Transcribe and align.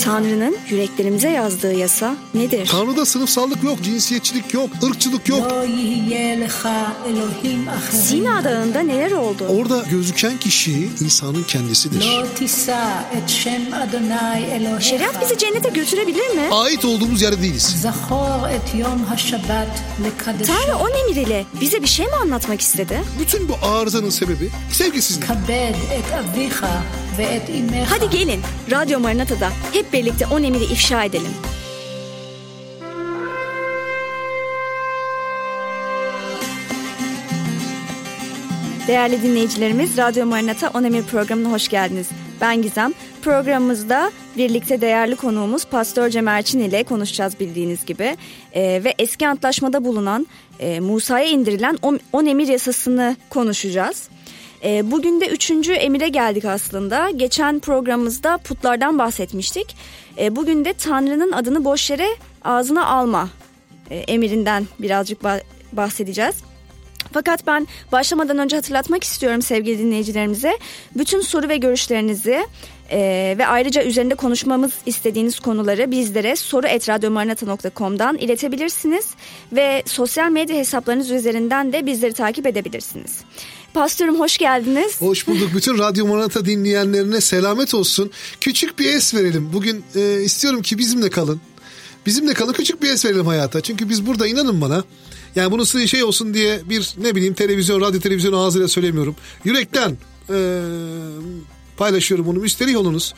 Tanrı'nın 0.00 0.56
yüreklerimize 0.70 1.28
yazdığı 1.30 1.72
yasa 1.74 2.16
nedir? 2.34 2.66
Tanrı'da 2.66 3.06
sınıfsallık 3.06 3.62
yok, 3.64 3.78
cinsiyetçilik 3.82 4.54
yok, 4.54 4.70
ırkçılık 4.84 5.28
yok. 5.28 5.52
Sina 7.90 8.44
Dağı'nda 8.44 8.80
neler 8.80 9.10
oldu? 9.12 9.46
Orada 9.48 9.84
gözüken 9.90 10.38
kişi 10.38 10.88
insanın 11.00 11.42
kendisidir. 11.42 12.00
Şeriat 14.80 15.20
bizi 15.22 15.38
cennete 15.38 15.68
götürebilir 15.68 16.28
mi? 16.28 16.48
Ait 16.50 16.84
olduğumuz 16.84 17.22
yerde 17.22 17.42
değiliz. 17.42 17.76
Tanrı 20.44 20.76
o 20.76 20.88
emir 20.88 21.16
ile 21.26 21.44
bize 21.60 21.82
bir 21.82 21.88
şey 21.88 22.06
mi 22.06 22.12
anlatmak 22.22 22.60
istedi? 22.60 23.02
Bütün 23.20 23.48
bu 23.48 23.54
arızanın 23.66 24.10
sebebi 24.10 24.50
sevgisizlik. 24.72 25.28
Hadi 27.88 28.10
gelin 28.10 28.40
Radyo 28.70 29.00
Maranata'da 29.00 29.50
hep 29.72 29.92
birlikte 29.92 30.26
on 30.26 30.42
emiri 30.42 30.64
ifşa 30.64 31.04
edelim. 31.04 31.32
Değerli 38.88 39.22
dinleyicilerimiz 39.22 39.96
Radyo 39.96 40.26
Maranata 40.26 40.70
On 40.74 40.84
Emir 40.84 41.02
programına 41.02 41.52
hoş 41.52 41.68
geldiniz. 41.68 42.06
Ben 42.40 42.62
Gizem. 42.62 42.92
Programımızda 43.22 44.12
birlikte 44.36 44.80
değerli 44.80 45.16
konuğumuz 45.16 45.64
Pastör 45.64 46.10
Cem 46.10 46.28
Erçin 46.28 46.60
ile 46.60 46.84
konuşacağız 46.84 47.40
bildiğiniz 47.40 47.84
gibi. 47.84 48.16
Ee, 48.52 48.80
ve 48.84 48.94
eski 48.98 49.28
antlaşmada 49.28 49.84
bulunan 49.84 50.26
e, 50.60 50.80
Musa'ya 50.80 51.24
indirilen 51.24 51.78
on, 51.82 52.00
on 52.12 52.26
emir 52.26 52.48
yasasını 52.48 53.16
konuşacağız. 53.30 54.08
E, 54.66 54.90
bugün 54.90 55.20
de 55.20 55.26
üçüncü 55.26 55.72
emire 55.72 56.08
geldik 56.08 56.44
aslında. 56.44 57.10
Geçen 57.10 57.60
programımızda 57.60 58.38
putlardan 58.38 58.98
bahsetmiştik. 58.98 59.76
E, 60.18 60.36
bugün 60.36 60.64
de 60.64 60.72
Tanrı'nın 60.72 61.32
adını 61.32 61.64
boş 61.64 61.90
yere 61.90 62.08
ağzına 62.44 62.86
alma 62.86 63.28
e, 63.90 63.96
emirinden 63.96 64.66
birazcık 64.78 65.18
bahsedeceğiz. 65.72 66.34
Fakat 67.12 67.46
ben 67.46 67.66
başlamadan 67.92 68.38
önce 68.38 68.56
hatırlatmak 68.56 69.04
istiyorum 69.04 69.42
sevgili 69.42 69.78
dinleyicilerimize. 69.78 70.58
Bütün 70.96 71.20
soru 71.20 71.48
ve 71.48 71.56
görüşlerinizi 71.56 72.46
e, 72.90 73.34
ve 73.38 73.46
ayrıca 73.46 73.84
üzerinde 73.84 74.14
konuşmamız 74.14 74.72
istediğiniz 74.86 75.40
konuları 75.40 75.90
bizlere 75.90 76.36
soru.radyomaranata.com'dan 76.36 78.16
iletebilirsiniz. 78.16 79.14
Ve 79.52 79.82
sosyal 79.86 80.30
medya 80.30 80.56
hesaplarınız 80.56 81.10
üzerinden 81.10 81.72
de 81.72 81.86
bizleri 81.86 82.12
takip 82.12 82.46
edebilirsiniz. 82.46 83.24
Pastörüm 83.76 84.20
hoş 84.20 84.38
geldiniz. 84.38 85.00
Hoş 85.00 85.26
bulduk. 85.26 85.50
Bütün 85.54 85.78
Radyo 85.78 86.06
Maranata 86.06 86.44
dinleyenlerine 86.44 87.20
selamet 87.20 87.74
olsun. 87.74 88.10
Küçük 88.40 88.78
bir 88.78 88.94
es 88.94 89.14
verelim. 89.14 89.52
Bugün 89.52 89.84
e, 89.94 90.22
istiyorum 90.22 90.62
ki 90.62 90.78
bizimle 90.78 91.10
kalın. 91.10 91.40
Bizimle 92.06 92.34
kalın 92.34 92.52
küçük 92.52 92.82
bir 92.82 92.90
es 92.90 93.04
verelim 93.04 93.26
hayata. 93.26 93.60
Çünkü 93.60 93.88
biz 93.88 94.06
burada 94.06 94.26
inanın 94.26 94.60
bana 94.60 94.84
yani 95.34 95.50
bunu 95.52 95.66
şey 95.66 96.04
olsun 96.04 96.34
diye 96.34 96.60
bir 96.64 96.94
ne 96.98 97.14
bileyim 97.14 97.34
televizyon, 97.34 97.80
radyo 97.80 98.00
televizyon 98.00 98.32
ağzıyla 98.32 98.68
söylemiyorum. 98.68 99.16
Yürekten 99.44 99.96
e, 100.30 100.60
paylaşıyorum 101.76 102.26
bunu. 102.26 102.38
Müşteri 102.38 102.76
olunuz. 102.78 103.14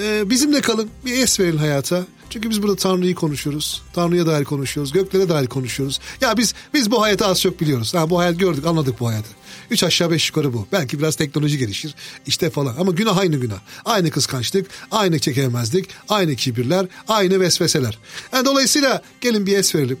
E, 0.00 0.30
bizimle 0.30 0.60
kalın. 0.60 0.88
Bir 1.04 1.12
es 1.12 1.40
verin 1.40 1.56
hayata. 1.56 2.04
Çünkü 2.30 2.50
biz 2.50 2.62
burada 2.62 2.76
Tanrı'yı 2.76 3.14
konuşuyoruz. 3.14 3.82
Tanrı'ya 3.94 4.26
dair 4.26 4.44
konuşuyoruz. 4.44 4.92
Göklere 4.92 5.28
dair 5.28 5.46
konuşuyoruz. 5.46 6.00
Ya 6.20 6.36
biz 6.36 6.54
biz 6.74 6.90
bu 6.90 7.02
hayatı 7.02 7.26
az 7.26 7.40
çok 7.40 7.60
biliyoruz. 7.60 7.94
Ha, 7.94 8.10
bu 8.10 8.18
hayat 8.18 8.38
gördük, 8.38 8.66
anladık 8.66 9.00
bu 9.00 9.08
hayatı. 9.08 9.37
Üç 9.70 9.82
aşağı 9.82 10.10
beş 10.10 10.28
yukarı 10.28 10.52
bu. 10.52 10.66
Belki 10.72 10.98
biraz 10.98 11.16
teknoloji 11.16 11.58
gelişir. 11.58 11.94
işte 12.26 12.50
falan. 12.50 12.76
Ama 12.78 12.92
günah 12.92 13.16
aynı 13.16 13.36
günah. 13.36 13.60
Aynı 13.84 14.10
kıskançlık, 14.10 14.66
aynı 14.90 15.18
çekememezlik, 15.18 15.88
aynı 16.08 16.36
kibirler, 16.36 16.86
aynı 17.08 17.40
vesveseler. 17.40 17.98
Yani 18.32 18.44
dolayısıyla 18.44 19.02
gelin 19.20 19.46
bir 19.46 19.58
es 19.58 19.74
verelim 19.74 19.98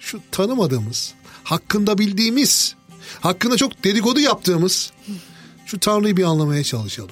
şu 0.00 0.20
tanımadığımız, 0.30 1.14
hakkında 1.44 1.98
bildiğimiz, 1.98 2.74
hakkında 3.20 3.56
çok 3.56 3.84
dedikodu 3.84 4.20
yaptığımız 4.20 4.92
şu 5.66 5.80
Tanrı'yı 5.80 6.16
bir 6.16 6.22
anlamaya 6.24 6.64
çalışalım. 6.64 7.10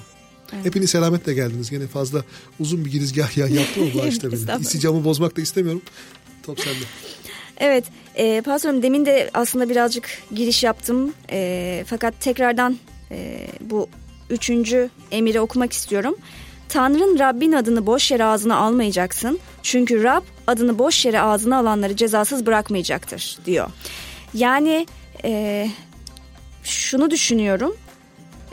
Evet. 0.53 0.65
Hepiniz 0.65 0.89
selametle 0.89 1.33
geldiniz. 1.33 1.69
Gene 1.69 1.87
fazla 1.87 2.23
uzun 2.59 2.85
bir 2.85 2.91
girizgah 2.91 3.37
ya 3.37 3.47
yaptım 3.47 3.83
ama 3.83 4.03
bağışla 4.03 4.31
beni. 4.31 4.61
İsticamı 4.61 5.03
bozmak 5.03 5.37
da 5.37 5.41
istemiyorum. 5.41 5.81
Top 6.43 6.59
sende. 6.59 6.85
Evet, 7.57 7.85
e, 8.15 8.41
pastorum 8.41 8.83
demin 8.83 9.05
de 9.05 9.29
aslında 9.33 9.69
birazcık 9.69 10.23
giriş 10.31 10.63
yaptım. 10.63 11.13
E, 11.29 11.83
fakat 11.87 12.21
tekrardan 12.21 12.77
e, 13.11 13.47
bu 13.61 13.89
üçüncü 14.29 14.89
emiri 15.11 15.39
okumak 15.39 15.73
istiyorum. 15.73 16.15
Tanrı'nın 16.69 17.19
Rabbin 17.19 17.51
adını 17.51 17.85
boş 17.85 18.11
yere 18.11 18.25
ağzına 18.25 18.57
almayacaksın. 18.57 19.39
Çünkü 19.63 20.03
Rab 20.03 20.23
adını 20.47 20.79
boş 20.79 21.05
yere 21.05 21.21
ağzına 21.21 21.57
alanları 21.57 21.95
cezasız 21.95 22.45
bırakmayacaktır 22.45 23.37
diyor. 23.45 23.69
Yani 24.33 24.87
e, 25.23 25.67
şunu 26.63 27.11
düşünüyorum. 27.11 27.75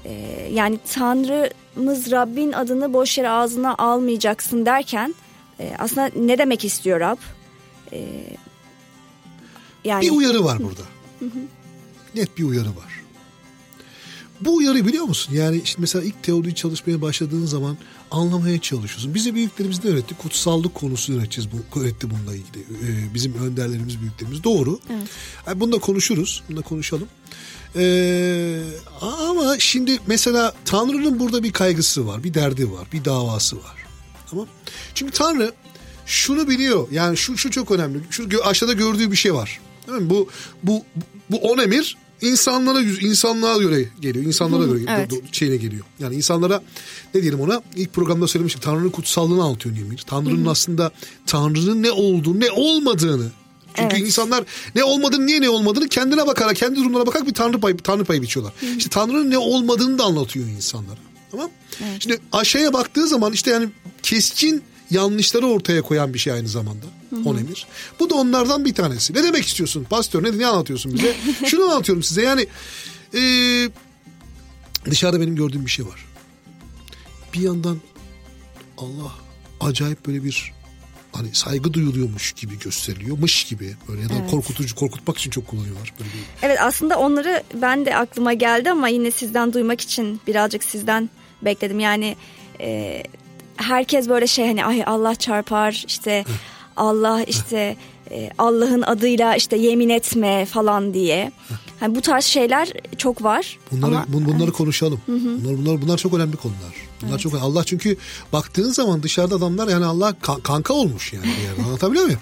E, 0.05 0.13
yani 0.53 0.79
Tanrımız 0.93 2.11
Rabbin 2.11 2.53
adını 2.53 2.93
boş 2.93 3.19
yere 3.19 3.31
ağzına 3.31 3.75
almayacaksın 3.75 4.67
derken 4.67 5.15
e, 5.61 5.73
aslında 5.79 6.11
ne 6.17 6.39
demek 6.39 6.65
istiyor 6.65 7.01
Rab? 7.01 7.19
E, 7.93 8.01
yani... 9.85 10.03
Bir 10.03 10.11
uyarı 10.11 10.45
var 10.45 10.59
burada. 10.59 10.83
Net 12.15 12.39
bir 12.39 12.45
uyarı 12.45 12.69
var. 12.69 13.01
Bu 14.41 14.57
uyarı 14.57 14.87
biliyor 14.87 15.05
musun? 15.05 15.35
Yani 15.35 15.61
işte 15.65 15.77
mesela 15.81 16.05
ilk 16.05 16.23
teoloji 16.23 16.55
çalışmaya 16.55 17.03
başladığın 17.03 17.47
zaman 17.47 17.77
anlamaya 18.11 18.61
çalışıyorsun. 18.61 19.15
Bize 19.15 19.35
büyüklerimiz 19.35 19.85
ne 19.85 19.91
öğretti? 19.91 20.15
Kutsallık 20.15 20.75
konusu 20.75 21.19
öğreteceğiz. 21.19 21.51
Bu, 21.53 21.81
öğretti 21.81 22.11
bununla 22.11 22.35
ilgili. 22.35 22.61
Ee, 22.61 23.15
bizim 23.15 23.35
önderlerimiz, 23.35 24.01
büyüklerimiz. 24.01 24.45
Doğru. 24.45 24.81
Evet. 24.91 25.03
Yani 25.47 25.61
bunu 25.61 25.73
da 25.73 25.79
konuşuruz. 25.79 26.43
Bunu 26.49 26.57
da 26.57 26.63
konuşalım. 26.63 27.09
Ee, 27.77 28.63
ama 29.01 29.59
şimdi 29.59 29.99
mesela 30.07 30.55
Tanrı'nın 30.65 31.21
burada 31.21 31.43
bir 31.43 31.53
kaygısı 31.53 32.07
var. 32.07 32.25
Bir 32.25 32.35
derdi 32.35 32.73
var. 32.73 32.89
Bir 32.93 33.05
davası 33.05 33.57
var. 33.57 33.77
Tamam 34.31 34.47
Çünkü 34.95 35.13
Tanrı 35.13 35.53
şunu 36.07 36.49
biliyor. 36.49 36.89
Yani 36.93 37.17
şu, 37.17 37.37
şu 37.37 37.51
çok 37.51 37.71
önemli. 37.71 38.01
Şu 38.11 38.29
aşağıda 38.45 38.73
gördüğü 38.73 39.11
bir 39.11 39.17
şey 39.17 39.35
var. 39.35 39.61
Değil 39.91 40.03
mi? 40.03 40.11
Bu, 40.11 40.29
bu, 40.63 40.85
bu 41.31 41.37
on 41.37 41.59
emir 41.59 41.97
insanlara 42.21 42.81
insanlığa 42.81 43.59
göre 43.59 43.89
geliyor. 44.01 44.25
İnsanlara 44.25 44.65
göre 44.65 44.79
evet. 44.89 45.13
şeyine 45.33 45.57
geliyor. 45.57 45.85
Yani 45.99 46.17
insanlara 46.17 46.63
ne 47.15 47.23
diyelim 47.23 47.41
ona 47.41 47.63
ilk 47.77 47.93
programda 47.93 48.27
söylemiştim. 48.27 48.63
Tanrı'nın 48.65 48.91
kutsallığını 48.91 49.43
anlatıyor 49.43 49.75
Nimir. 49.75 49.99
Tanrı'nın 50.07 50.47
aslında 50.47 50.91
Tanrı'nın 51.27 51.83
ne 51.83 51.91
olduğunu 51.91 52.41
ne 52.41 52.51
olmadığını 52.51 53.31
çünkü 53.75 53.97
evet. 53.97 54.07
insanlar 54.07 54.45
ne 54.75 54.85
olmadığını 54.85 55.27
niye 55.27 55.41
ne 55.41 55.49
olmadığını 55.49 55.89
kendine 55.89 56.27
bakarak 56.27 56.57
kendi 56.57 56.77
durumlarına 56.77 57.07
bakarak 57.07 57.27
bir 57.27 57.35
tanrı 57.35 57.61
payı 57.61 57.77
tanrı 57.77 58.05
payı 58.05 58.23
biçiyorlar. 58.23 58.55
Hı. 58.61 58.67
İşte 58.67 58.91
tanrının 58.91 59.31
ne 59.31 59.39
olmadığını 59.39 59.99
da 59.99 60.05
anlatıyor 60.05 60.47
insanlara. 60.47 60.99
Tamam? 61.31 61.51
Evet. 61.83 62.03
Şimdi 62.03 62.21
aşağıya 62.33 62.73
baktığı 62.73 63.07
zaman 63.07 63.33
işte 63.33 63.51
yani 63.51 63.69
keskin 64.03 64.63
yanlışları 64.91 65.47
ortaya 65.47 65.83
koyan 65.83 66.15
bir 66.15 66.19
şey 66.19 66.33
aynı 66.33 66.49
zamanda. 66.49 66.87
Hı-hı. 67.11 67.29
On 67.29 67.37
emir. 67.37 67.67
Bu 68.01 68.11
da 68.11 68.15
onlardan 68.15 68.65
bir 68.65 68.75
tanesi. 68.75 69.15
Ne 69.15 69.23
demek 69.23 69.47
istiyorsun 69.47 69.87
pastör? 69.91 70.23
Ne, 70.23 70.39
ne 70.39 70.47
anlatıyorsun 70.47 70.95
bize? 70.95 71.17
Şunu 71.47 71.65
anlatıyorum 71.65 72.03
size 72.03 72.23
yani 72.23 72.47
e, 73.15 73.23
dışarıda 74.85 75.21
benim 75.21 75.37
gördüğüm 75.37 75.67
bir 75.67 75.71
şey 75.71 75.87
var. 75.87 76.07
Bir 77.35 77.41
yandan 77.41 77.79
Allah 78.79 79.13
acayip 79.61 80.07
böyle 80.07 80.25
bir 80.25 80.53
hani 81.13 81.35
saygı 81.35 81.73
duyuluyormuş 81.73 82.33
gibi 82.33 82.59
gösteriliyormuş 82.59 83.45
gibi 83.45 83.77
böyle 83.89 84.03
ya 84.03 84.09
da 84.09 84.15
evet. 84.21 84.31
korkutucu 84.31 84.75
korkutmak 84.75 85.19
için 85.19 85.31
çok 85.31 85.47
kullanıyorlar 85.47 85.93
böyle 85.99 86.11
bir... 86.11 86.47
Evet 86.47 86.59
aslında 86.61 86.99
onları 86.99 87.43
ben 87.55 87.87
de 87.87 87.97
aklıma 87.97 88.33
geldi 88.33 88.71
ama 88.71 88.89
yine 88.89 89.11
sizden 89.11 89.53
duymak 89.53 89.81
için 89.81 90.21
birazcık 90.27 90.65
sizden 90.65 91.11
bekledim 91.43 91.81
yani 91.81 92.17
e, 92.61 93.03
herkes 93.57 94.09
böyle 94.09 94.27
şey 94.27 94.47
hani 94.47 94.65
ay 94.65 94.85
Allah 94.87 95.15
çarpar 95.15 95.85
işte 95.87 96.25
Allah 96.81 97.23
işte 97.23 97.77
e, 98.11 98.31
Allah'ın 98.39 98.83
adıyla 98.83 99.37
işte 99.37 99.57
yemin 99.57 99.89
etme 99.89 100.47
falan 100.47 100.95
diye. 100.95 101.33
hani 101.81 101.95
bu 101.95 102.01
tarz 102.01 102.25
şeyler 102.25 102.73
çok 102.99 103.23
var. 103.23 103.59
Bunları 103.73 103.91
ama, 103.91 104.05
bun, 104.09 104.25
bunları 104.25 104.45
evet. 104.45 104.53
konuşalım. 104.53 105.01
Hı 105.07 105.13
hı. 105.13 105.45
Bunlar 105.45 105.59
bunlar 105.59 105.83
bunlar 105.83 105.99
çok 105.99 106.15
önemli 106.15 106.37
konular. 106.37 106.75
Bunlar 107.03 107.11
evet. 107.11 107.21
çok 107.21 107.35
Allah 107.35 107.65
çünkü 107.65 107.97
baktığın 108.33 108.71
zaman 108.71 109.03
dışarıda 109.03 109.35
adamlar 109.35 109.69
yani 109.69 109.85
Allah 109.85 110.15
kanka 110.43 110.75
olmuş 110.75 111.13
yani. 111.13 111.27
yani 111.27 111.67
anlatabiliyor 111.67 112.05
muyum? 112.05 112.21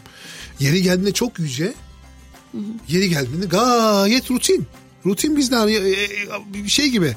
Yeri 0.61 0.83
geldiğinde 0.83 1.13
çok 1.13 1.39
yüce. 1.39 1.75
Hı 2.53 2.59
hı. 2.59 2.63
Yeri 2.89 3.09
geldiğinde 3.09 3.47
gayet 3.47 4.31
rutin. 4.31 4.67
Rutin 5.07 5.37
bizden 5.37 5.57
hani, 5.57 5.95
bir 6.55 6.69
şey 6.69 6.89
gibi 6.89 7.17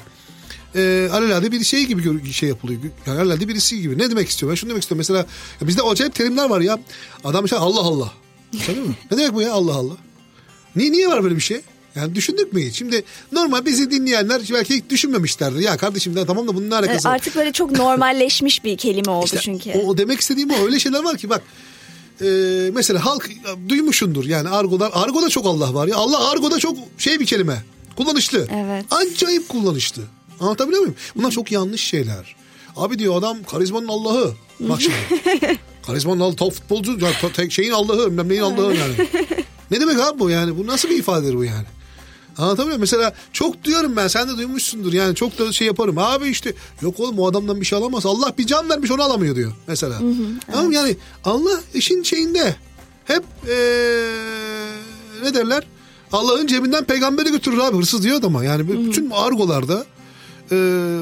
e, 0.74 1.08
alelade 1.12 1.52
bir 1.52 1.64
şey 1.64 1.84
gibi 1.86 2.32
şey 2.32 2.48
yapılıyor. 2.48 2.80
Yani 3.06 3.20
alelade 3.20 3.48
birisi 3.48 3.80
gibi. 3.80 3.98
Ne 3.98 4.10
demek 4.10 4.28
istiyor? 4.28 4.50
Ben 4.50 4.56
şunu 4.56 4.70
demek 4.70 4.82
istiyorum. 4.82 4.98
Mesela 4.98 5.26
ya 5.60 5.68
bizde 5.68 5.82
acayip 5.82 6.14
terimler 6.14 6.50
var 6.50 6.60
ya. 6.60 6.78
Adam 7.24 7.48
şey 7.48 7.58
Allah 7.58 7.80
Allah. 7.80 8.12
Tabii 8.66 8.80
mi? 8.80 8.96
Ne 9.10 9.16
demek 9.16 9.34
bu 9.34 9.42
ya 9.42 9.52
Allah 9.52 9.74
Allah? 9.74 9.96
Niye, 10.76 10.92
niye 10.92 11.08
var 11.08 11.24
böyle 11.24 11.36
bir 11.36 11.40
şey? 11.40 11.60
Yani 11.94 12.14
düşündük 12.14 12.52
mü 12.52 12.66
hiç? 12.66 12.78
Şimdi 12.78 13.04
normal 13.32 13.64
bizi 13.64 13.90
dinleyenler 13.90 14.42
belki 14.52 14.76
hiç 14.76 14.84
düşünmemişlerdir. 14.90 15.60
Ya 15.60 15.76
kardeşim 15.76 16.16
de 16.16 16.26
tamam 16.26 16.48
da 16.48 16.56
bunun 16.56 16.70
ne 16.70 16.74
alakası 16.74 17.08
var? 17.08 17.14
Artık 17.14 17.36
böyle 17.36 17.52
çok 17.52 17.70
normalleşmiş 17.70 18.64
bir 18.64 18.76
kelime 18.76 19.10
oldu 19.10 19.24
işte, 19.24 19.38
çünkü. 19.38 19.70
O, 19.70 19.88
o 19.88 19.98
demek 19.98 20.20
istediğim 20.20 20.50
o. 20.50 20.64
Öyle 20.64 20.78
şeyler 20.78 21.04
var 21.04 21.16
ki 21.16 21.30
bak 21.30 21.42
e, 22.20 22.26
mesela 22.74 23.04
halk 23.04 23.30
duymuşundur 23.68 24.24
yani 24.24 24.48
argolar. 24.48 24.90
Argoda 24.94 25.28
çok 25.28 25.46
Allah 25.46 25.74
var 25.74 25.88
ya. 25.88 25.96
Allah 25.96 26.30
argoda 26.30 26.58
çok 26.58 26.76
şey 26.98 27.20
bir 27.20 27.26
kelime. 27.26 27.62
Kullanışlı. 27.96 28.46
Evet. 28.54 28.84
Acayip 28.90 29.48
kullanışlı. 29.48 30.02
Anlatabiliyor 30.42 30.80
muyum? 30.80 30.96
Bunlar 31.16 31.30
çok 31.30 31.52
yanlış 31.52 31.80
şeyler. 31.80 32.36
Abi 32.76 32.98
diyor 32.98 33.18
adam 33.18 33.38
karizmanın 33.50 33.88
Allah'ı. 33.88 34.34
Bak 34.60 34.80
şimdi. 34.80 35.58
karizmanın 35.86 36.20
Allah'ı 36.20 36.36
top 36.36 36.52
futbolcu. 36.52 36.98
Tek 37.34 37.52
şeyin 37.52 37.70
Allah'ı. 37.70 38.10
Bilmem 38.10 38.28
neyin 38.28 38.42
Allah'ı 38.42 38.76
yani. 38.76 39.08
ne 39.70 39.80
demek 39.80 40.00
abi 40.00 40.18
bu 40.18 40.30
yani? 40.30 40.58
Bu 40.58 40.66
nasıl 40.66 40.90
bir 40.90 40.98
ifadedir 40.98 41.34
bu 41.34 41.44
yani? 41.44 41.66
Anlatabiliyor 42.38 42.66
muyum? 42.66 42.80
Mesela 42.80 43.14
çok 43.32 43.64
duyarım 43.64 43.96
ben. 43.96 44.08
Sen 44.08 44.28
de 44.28 44.36
duymuşsundur. 44.36 44.92
Yani 44.92 45.14
çok 45.14 45.38
da 45.38 45.52
şey 45.52 45.66
yaparım. 45.66 45.98
Abi 45.98 46.28
işte 46.28 46.54
yok 46.82 47.00
oğlum 47.00 47.18
o 47.18 47.26
adamdan 47.26 47.60
bir 47.60 47.66
şey 47.66 47.78
alamaz. 47.78 48.06
Allah 48.06 48.32
bir 48.38 48.46
can 48.46 48.68
vermiş 48.68 48.90
onu 48.90 49.02
alamıyor 49.02 49.36
diyor 49.36 49.52
mesela. 49.66 50.00
Hı 50.00 50.04
hı, 50.04 50.26
evet. 50.48 50.72
yani 50.72 50.96
Allah 51.24 51.60
işin 51.74 52.02
şeyinde 52.02 52.56
hep 53.04 53.24
ee, 53.48 53.54
ne 55.22 55.34
derler? 55.34 55.66
Allah'ın 56.12 56.46
cebinden 56.46 56.84
peygamberi 56.84 57.30
götürür 57.30 57.58
abi. 57.58 57.76
Hırsız 57.76 58.02
diyor 58.02 58.20
ama 58.22 58.44
yani 58.44 58.62
hı 58.68 58.72
hı. 58.72 58.84
bütün 58.86 59.10
argolarda 59.10 59.86
e, 60.52 60.56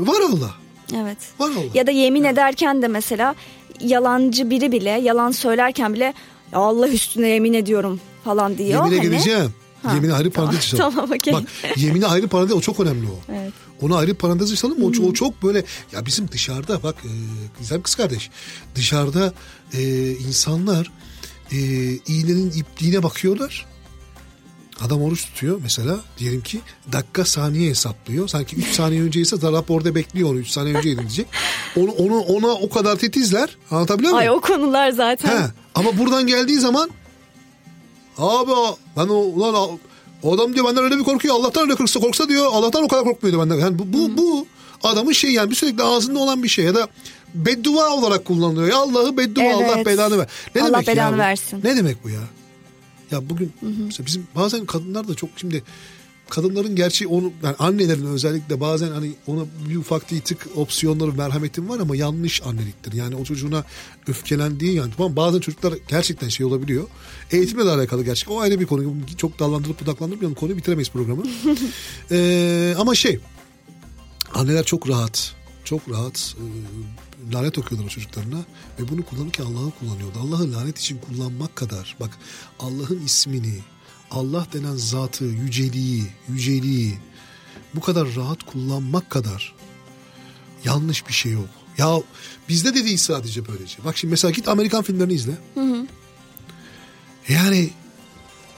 var 0.06 0.20
Allah. 0.30 0.54
Evet. 0.96 1.18
Var 1.38 1.50
Allah. 1.50 1.70
Ya 1.74 1.86
da 1.86 1.90
yemin 1.90 2.24
ederken 2.24 2.82
de 2.82 2.88
mesela 2.88 3.34
yalancı 3.80 4.50
biri 4.50 4.72
bile 4.72 4.90
yalan 4.90 5.30
söylerken 5.30 5.94
bile 5.94 6.14
Allah 6.52 6.88
üstüne 6.88 7.28
yemin 7.28 7.52
ediyorum 7.52 8.00
falan 8.24 8.58
diyor. 8.58 8.84
Yemine 8.84 8.96
hani, 8.98 9.10
geleceğim. 9.10 9.54
Ha, 9.82 9.94
yemini 9.94 10.12
ayrı 10.12 10.30
tamam, 10.30 10.50
parantez 10.50 10.74
açalım. 10.74 10.94
Tamam 10.94 11.10
okay. 11.10 11.34
Bak 11.34 11.42
yemini 11.76 12.06
ayrı 12.06 12.28
parantez 12.28 12.56
o 12.56 12.60
çok 12.60 12.80
önemli 12.80 13.06
o. 13.06 13.32
Evet. 13.32 13.52
Onu 13.82 13.96
ayrı 13.96 14.14
parantez 14.14 14.52
açalım 14.52 14.82
o, 14.82 15.08
o 15.08 15.12
çok 15.12 15.42
böyle 15.42 15.64
ya 15.92 16.06
bizim 16.06 16.28
dışarıda 16.28 16.82
bak 16.82 16.96
e, 17.04 17.12
güzel 17.58 17.82
kız 17.82 17.94
kardeş 17.94 18.30
dışarıda 18.74 19.32
e, 19.72 20.10
insanlar 20.10 20.92
e, 21.52 21.58
iğnenin 22.06 22.50
ipliğine 22.50 23.02
bakıyorlar. 23.02 23.66
Adam 24.86 25.02
oruç 25.02 25.24
tutuyor 25.24 25.60
mesela 25.62 26.00
diyelim 26.18 26.40
ki 26.40 26.60
dakika 26.92 27.24
saniye 27.24 27.70
hesaplıyor. 27.70 28.28
Sanki 28.28 28.56
3 28.56 28.66
saniye 28.66 29.02
önceyse 29.02 29.36
orada 29.68 29.94
bekliyor 29.94 30.30
onu 30.30 30.38
3 30.38 30.48
saniye 30.48 30.74
önce 30.76 30.98
diyecek. 30.98 31.26
Onu, 31.76 31.90
onu 31.90 32.18
ona 32.20 32.48
o 32.48 32.70
kadar 32.70 32.96
titizler. 32.96 33.56
Anlatabiliyor 33.70 34.12
muyum? 34.12 34.30
Ay 34.30 34.36
o 34.36 34.40
konular 34.40 34.90
zaten. 34.90 35.28
He, 35.28 35.46
ama 35.74 35.98
buradan 35.98 36.26
geldiği 36.26 36.58
zaman 36.58 36.90
Abi 38.18 38.50
ben 38.96 39.08
o 39.08 39.14
ulan 39.14 39.78
o 40.22 40.34
adam 40.34 40.54
diyor 40.54 40.66
benden 40.66 40.84
öyle 40.84 40.98
bir 40.98 41.04
korkuyor. 41.04 41.34
Allah'tan 41.34 41.62
öyle 41.62 41.74
korksa, 41.74 42.00
korksa 42.00 42.28
diyor. 42.28 42.46
Allah'tan 42.52 42.84
o 42.84 42.88
kadar 42.88 43.04
korkmuyordu 43.04 43.42
benden. 43.42 43.56
Yani 43.56 43.78
bu, 43.78 43.92
bu, 43.92 44.16
bu 44.16 44.46
adamın 44.82 45.12
şey 45.12 45.30
yani 45.30 45.50
bir 45.50 45.56
sürekli 45.56 45.82
ağzında 45.82 46.18
olan 46.18 46.42
bir 46.42 46.48
şey 46.48 46.64
ya 46.64 46.74
da 46.74 46.88
beddua 47.34 47.90
olarak 47.90 48.24
kullanılıyor. 48.24 48.68
Ya 48.68 48.76
Allah'ı 48.76 49.16
beddua 49.16 49.44
evet. 49.44 49.54
Allah 49.54 49.84
belanı 49.86 50.18
ver. 50.18 50.26
Ne 50.54 50.62
Allah 50.62 50.72
demek 50.72 50.86
belanı 50.86 51.12
ya 51.12 51.18
versin. 51.18 51.60
Ne 51.64 51.76
demek 51.76 52.04
bu 52.04 52.10
ya? 52.10 52.20
Ya 53.10 53.30
bugün 53.30 53.52
hı 53.60 53.66
hı. 53.66 53.84
mesela 53.86 54.06
bizim 54.06 54.26
bazen 54.34 54.66
kadınlar 54.66 55.08
da 55.08 55.14
çok 55.14 55.30
şimdi 55.36 55.62
kadınların 56.30 56.76
gerçi 56.76 57.06
onu 57.06 57.32
yani 57.42 57.56
annelerin 57.58 58.06
özellikle 58.06 58.60
bazen 58.60 58.90
hani 58.90 59.12
ona 59.26 59.44
bir 59.68 59.76
ufak 59.76 60.12
bir 60.12 60.20
tık 60.20 60.46
opsiyonları 60.56 61.12
merhametin 61.12 61.68
var 61.68 61.80
ama 61.80 61.96
yanlış 61.96 62.42
anneliktir. 62.42 62.92
Yani 62.92 63.16
o 63.16 63.24
çocuğuna 63.24 63.64
öfkelendiği 64.06 64.74
yani 64.74 64.92
tamam 64.96 65.16
bazen 65.16 65.40
çocuklar 65.40 65.74
gerçekten 65.88 66.28
şey 66.28 66.46
olabiliyor. 66.46 66.84
Eğitimle 67.30 67.66
de 67.66 67.70
alakalı 67.70 68.04
gerçek. 68.04 68.30
O 68.30 68.40
ayrı 68.40 68.60
bir 68.60 68.66
konu. 68.66 68.94
Çok 69.16 69.38
dallandırıp 69.38 69.80
budaklandırmayalım 69.80 70.34
konuyu 70.34 70.56
bitiremeyiz 70.56 70.90
programı. 70.90 71.22
ee, 72.10 72.74
ama 72.78 72.94
şey 72.94 73.18
anneler 74.34 74.64
çok 74.64 74.88
rahat 74.88 75.34
çok 75.64 75.90
rahat 75.90 76.36
e, 76.38 76.44
lanet 77.32 77.58
okuyorlar 77.58 77.86
o 77.86 77.90
çocuklarına 77.90 78.38
ve 78.78 78.88
bunu 78.88 79.04
kullanırken 79.04 79.44
Allah'ı 79.44 79.70
kullanıyordu. 79.78 80.18
Allah'ı 80.20 80.52
lanet 80.52 80.78
için 80.78 80.98
kullanmak 80.98 81.56
kadar 81.56 81.96
bak 82.00 82.18
Allah'ın 82.58 83.00
ismini 83.04 83.58
Allah 84.10 84.46
denen 84.52 84.76
zatı, 84.76 85.24
yüceliği, 85.24 86.06
yüceliği 86.28 86.98
bu 87.74 87.80
kadar 87.80 88.16
rahat 88.16 88.42
kullanmak 88.42 89.10
kadar 89.10 89.54
yanlış 90.64 91.08
bir 91.08 91.12
şey 91.12 91.32
yok. 91.32 91.48
Ya 91.78 92.02
bizde 92.48 92.74
de 92.74 92.84
değil 92.84 92.96
sadece 92.96 93.48
böylece. 93.48 93.84
Bak 93.84 93.96
şimdi 93.96 94.10
mesela 94.10 94.30
git 94.30 94.48
Amerikan 94.48 94.82
filmlerini 94.82 95.12
izle. 95.12 95.32
Hı 95.54 95.60
hı. 95.60 95.86
Yani 97.28 97.70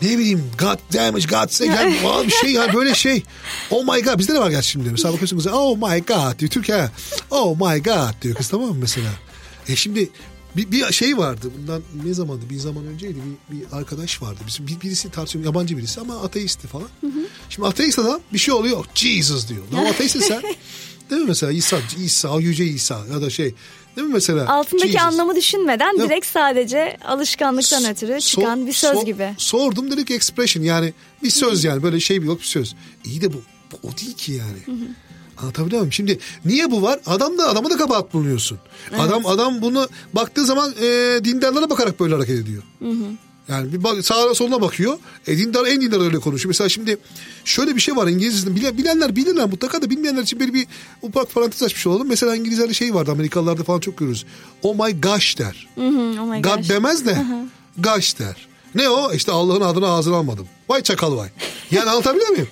ne 0.02 0.18
bileyim 0.18 0.44
God 0.58 0.78
damage 0.94 1.26
God 1.26 1.50
say 1.50 1.68
yani 1.68 1.96
bir 2.26 2.32
şey 2.32 2.52
yani 2.52 2.74
böyle 2.74 2.94
şey. 2.94 3.22
Oh 3.70 3.94
my 3.94 4.02
God 4.02 4.18
bizde 4.18 4.34
de 4.34 4.38
var 4.38 4.50
gerçi 4.50 4.68
şimdi. 4.68 4.90
Mesela 4.90 5.12
bakıyorsun 5.12 5.36
kıza 5.36 5.52
oh 5.52 5.76
my 5.76 6.00
God 6.00 6.38
diyor 6.38 6.50
Türkiye. 6.50 6.90
Oh 7.30 7.56
my 7.56 7.82
God 7.82 8.22
diyor 8.22 8.34
kız 8.34 8.48
tamam 8.48 8.68
mı 8.68 8.76
mesela. 8.80 9.10
E 9.68 9.76
şimdi 9.76 10.10
bir, 10.56 10.70
bir 10.70 10.92
şey 10.92 11.18
vardı 11.18 11.50
bundan 11.58 11.82
ne 12.04 12.14
zamandı 12.14 12.50
bir 12.50 12.56
zaman 12.56 12.86
önceydi 12.86 13.18
bir, 13.50 13.56
bir 13.56 13.64
arkadaş 13.72 14.22
vardı 14.22 14.40
bizim 14.46 14.66
bir, 14.66 14.80
birisi 14.80 15.10
tartışıyor 15.10 15.44
yabancı 15.44 15.76
birisi 15.76 16.00
ama 16.00 16.22
ateisti 16.22 16.68
falan. 16.68 16.88
Hı 17.00 17.06
hı. 17.06 17.26
Şimdi 17.48 17.68
ateist 17.68 17.98
adam 17.98 18.20
bir 18.32 18.38
şey 18.38 18.54
oluyor 18.54 18.84
Jesus 18.94 19.48
diyor. 19.48 19.62
Ama 19.72 19.88
ateistsin 19.88 20.20
sen 20.20 20.42
değil 21.10 21.22
mi 21.22 21.28
mesela 21.28 21.52
İsa, 21.52 21.78
İsa 22.04 22.40
yüce 22.40 22.64
İsa 22.64 23.06
ya 23.12 23.22
da 23.22 23.30
şey 23.30 23.54
değil 23.96 24.06
mi 24.06 24.12
mesela? 24.12 24.48
Altındaki 24.48 24.92
Jesus. 24.92 25.06
anlamı 25.06 25.36
düşünmeden 25.36 25.98
ya, 25.98 26.04
direkt 26.04 26.26
sadece 26.26 26.96
alışkanlıktan 27.04 27.84
ötürü 27.84 28.20
çıkan 28.20 28.56
so, 28.56 28.66
bir 28.66 28.72
söz 28.72 28.98
so, 28.98 29.04
gibi. 29.04 29.34
Sordum 29.38 29.90
direkt 29.90 30.10
expression 30.10 30.62
yani 30.62 30.92
bir 31.22 31.30
söz 31.30 31.64
yani 31.64 31.82
böyle 31.82 32.00
şey 32.00 32.22
bir 32.22 32.26
yok 32.26 32.40
bir 32.40 32.44
söz. 32.44 32.74
İyi 33.04 33.20
de 33.20 33.32
bu, 33.32 33.42
bu 33.72 33.88
o 33.88 33.98
değil 33.98 34.14
ki 34.14 34.32
yani. 34.32 34.78
Hı 34.78 34.84
hı. 34.84 34.88
Anlatabiliyor 35.38 35.80
muyum? 35.80 35.92
Şimdi 35.92 36.18
niye 36.44 36.70
bu 36.70 36.82
var? 36.82 37.00
Adam 37.06 37.38
da 37.38 37.48
adamı 37.48 37.70
da 37.70 37.76
kabahat 37.76 38.14
bulunuyorsun. 38.14 38.58
Evet. 38.90 39.00
Adam 39.00 39.26
adam 39.26 39.62
bunu 39.62 39.88
baktığı 40.12 40.44
zaman 40.44 40.74
e, 40.82 41.20
dindarlara 41.24 41.70
bakarak 41.70 42.00
böyle 42.00 42.14
hareket 42.14 42.38
ediyor. 42.38 42.62
Hı 42.78 42.88
hı. 42.88 43.04
Yani 43.48 43.72
bir 43.72 43.84
bak, 43.84 44.04
sağa 44.04 44.34
soluna 44.34 44.60
bakıyor. 44.60 44.98
E, 45.26 45.38
dindar 45.38 45.66
en 45.66 45.80
dindar 45.80 46.00
öyle 46.00 46.18
konuşuyor. 46.18 46.50
Mesela 46.50 46.68
şimdi 46.68 46.98
şöyle 47.44 47.76
bir 47.76 47.80
şey 47.80 47.96
var 47.96 48.06
İngilizce'de 48.06 48.56
bilen, 48.56 48.78
bilenler 48.78 49.16
bilirler 49.16 49.46
mutlaka 49.46 49.82
da 49.82 49.90
bilmeyenler 49.90 50.22
için 50.22 50.40
böyle 50.40 50.54
bir 50.54 50.66
ufak 51.02 51.34
parantez 51.34 51.62
açmış 51.62 51.86
olalım. 51.86 52.08
Mesela 52.08 52.36
İngilizlerde 52.36 52.74
şey 52.74 52.94
vardı 52.94 53.10
Amerikalılarda 53.10 53.64
falan 53.64 53.80
çok 53.80 53.98
görürüz. 53.98 54.24
Oh 54.62 54.86
my 54.86 55.00
gosh 55.00 55.38
der. 55.38 55.68
Hı 55.74 55.88
hı, 55.88 56.22
oh 56.22 56.26
my 56.26 56.42
God 56.42 56.56
gosh. 56.56 56.68
demez 56.68 57.06
de 57.06 57.24
gosh 57.78 58.18
der. 58.18 58.48
Ne 58.74 58.88
o? 58.88 59.12
İşte 59.12 59.32
Allah'ın 59.32 59.60
adını 59.60 59.88
ağzına 59.88 60.16
almadım. 60.16 60.48
Vay 60.68 60.82
çakal 60.82 61.16
vay. 61.16 61.28
Yani 61.70 61.90
anlatabiliyor 61.90 62.28
muyum? 62.28 62.48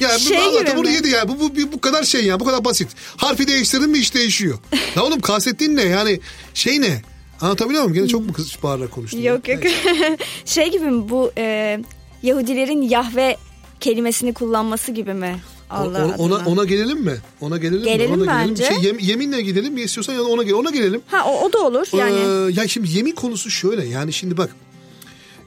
Yani 0.00 0.20
şey 0.20 0.38
Allah'ta 0.38 0.76
bunu 0.76 0.88
yedi 0.90 1.08
yani. 1.08 1.28
Bu, 1.28 1.40
bu, 1.40 1.72
bu 1.72 1.80
kadar 1.80 2.02
şey 2.02 2.24
yani. 2.24 2.40
Bu 2.40 2.44
kadar 2.44 2.64
basit. 2.64 2.88
Harfi 3.16 3.48
değiştirdin 3.48 3.90
mi 3.90 3.98
iş 3.98 4.14
değişiyor. 4.14 4.58
ya 4.96 5.04
oğlum 5.04 5.20
kastettiğin 5.20 5.76
ne? 5.76 5.82
Yani 5.82 6.20
şey 6.54 6.80
ne? 6.80 7.02
Anlatabiliyor 7.40 7.82
muyum? 7.82 7.94
Gene 7.94 8.08
çok 8.08 8.26
mu 8.26 8.32
kız 8.32 8.56
bağırarak 8.62 8.90
konuştum? 8.90 9.22
Yok 9.22 9.48
yok. 9.48 9.62
şey 10.44 10.70
gibi 10.70 10.84
mi 10.84 11.08
bu 11.08 11.32
e, 11.38 11.78
Yahudilerin 12.22 12.82
Yahve 12.82 13.36
kelimesini 13.80 14.34
kullanması 14.34 14.92
gibi 14.92 15.14
mi? 15.14 15.40
Allah 15.70 16.04
ona, 16.04 16.16
ona, 16.16 16.46
ona 16.46 16.64
gelelim 16.64 17.00
mi? 17.00 17.16
Ona 17.40 17.56
gelelim, 17.56 17.84
gelelim 17.84 18.10
mi? 18.10 18.22
Ona 18.22 18.26
bence. 18.30 18.62
Gelelim. 18.62 18.82
Şey, 18.82 18.88
yem, 18.88 18.98
yeminle 18.98 19.42
gidelim 19.42 19.74
mi 19.74 19.80
istiyorsan 19.80 20.12
ya 20.12 20.18
da 20.18 20.24
ona, 20.24 20.56
ona 20.56 20.70
gelelim. 20.70 21.02
Ha 21.06 21.24
o, 21.26 21.44
o 21.44 21.52
da 21.52 21.58
olur 21.58 21.86
yani. 21.98 22.48
Ee, 22.50 22.60
ya 22.60 22.68
şimdi 22.68 22.96
yemin 22.96 23.14
konusu 23.14 23.50
şöyle 23.50 23.86
yani 23.86 24.12
şimdi 24.12 24.36
bak 24.36 24.56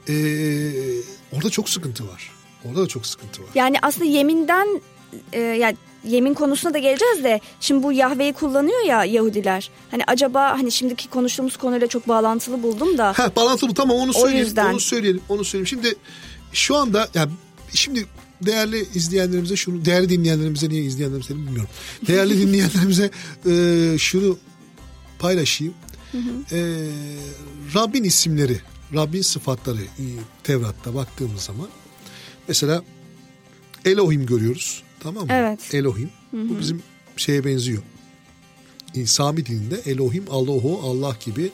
e, 0.08 0.14
orada 1.32 1.50
çok 1.50 1.68
sıkıntı 1.68 2.08
var. 2.08 2.30
Orada 2.68 2.82
da 2.82 2.86
çok 2.86 3.06
sıkıntı 3.06 3.42
var. 3.42 3.48
Yani 3.54 3.76
aslında 3.82 4.04
yeminden 4.04 4.80
e, 5.32 5.40
yani 5.40 5.76
yemin 6.04 6.34
konusuna 6.34 6.74
da 6.74 6.78
geleceğiz 6.78 7.24
de 7.24 7.40
şimdi 7.60 7.82
bu 7.82 7.92
Yahve'yi 7.92 8.32
kullanıyor 8.32 8.84
ya 8.84 9.04
Yahudiler. 9.04 9.70
Hani 9.90 10.02
acaba 10.06 10.50
hani 10.50 10.72
şimdiki 10.72 11.08
konuştuğumuz 11.08 11.56
konuyla 11.56 11.86
çok 11.86 12.08
bağlantılı 12.08 12.62
buldum 12.62 12.98
da. 12.98 13.12
Ha 13.16 13.30
bağlantılı 13.36 13.74
tamam 13.74 13.96
onu 13.96 14.12
söyleyelim. 14.12 14.38
O 14.38 14.46
yüzden. 14.46 14.72
Onu 14.72 14.80
söyleyelim. 14.80 15.20
Onu 15.28 15.44
söyleyelim. 15.44 15.66
Şimdi 15.66 15.94
şu 16.52 16.76
anda 16.76 17.08
yani 17.14 17.30
şimdi 17.74 18.06
değerli 18.42 18.86
izleyenlerimize 18.94 19.56
şunu 19.56 19.84
değerli 19.84 20.08
dinleyenlerimize 20.08 20.68
niye 20.68 20.82
izleyenlerimize 20.82 21.34
bilmiyorum. 21.34 21.70
Değerli 22.06 22.38
dinleyenlerimize 22.46 23.10
e, 23.46 23.98
şunu 23.98 24.38
paylaşayım. 25.18 25.74
Hı 26.12 26.18
hı. 26.18 26.56
E, 26.56 26.60
Rabbin 27.74 28.04
isimleri 28.04 28.60
Rabbin 28.94 29.22
sıfatları 29.22 29.78
Tevrat'ta 30.44 30.94
baktığımız 30.94 31.42
zaman 31.42 31.68
mesela 32.48 32.82
Elohim 33.84 34.26
görüyoruz. 34.26 34.82
Tamam 35.04 35.22
mı? 35.22 35.32
Evet. 35.32 35.74
Elohim. 35.74 36.10
Hı 36.30 36.36
hı. 36.36 36.48
Bu 36.48 36.58
bizim 36.58 36.82
şeye 37.16 37.44
benziyor. 37.44 37.82
Sami 39.04 39.46
dilinde 39.46 39.80
Elohim, 39.86 40.24
Allahu, 40.30 40.80
Allah 40.84 41.16
gibi. 41.24 41.50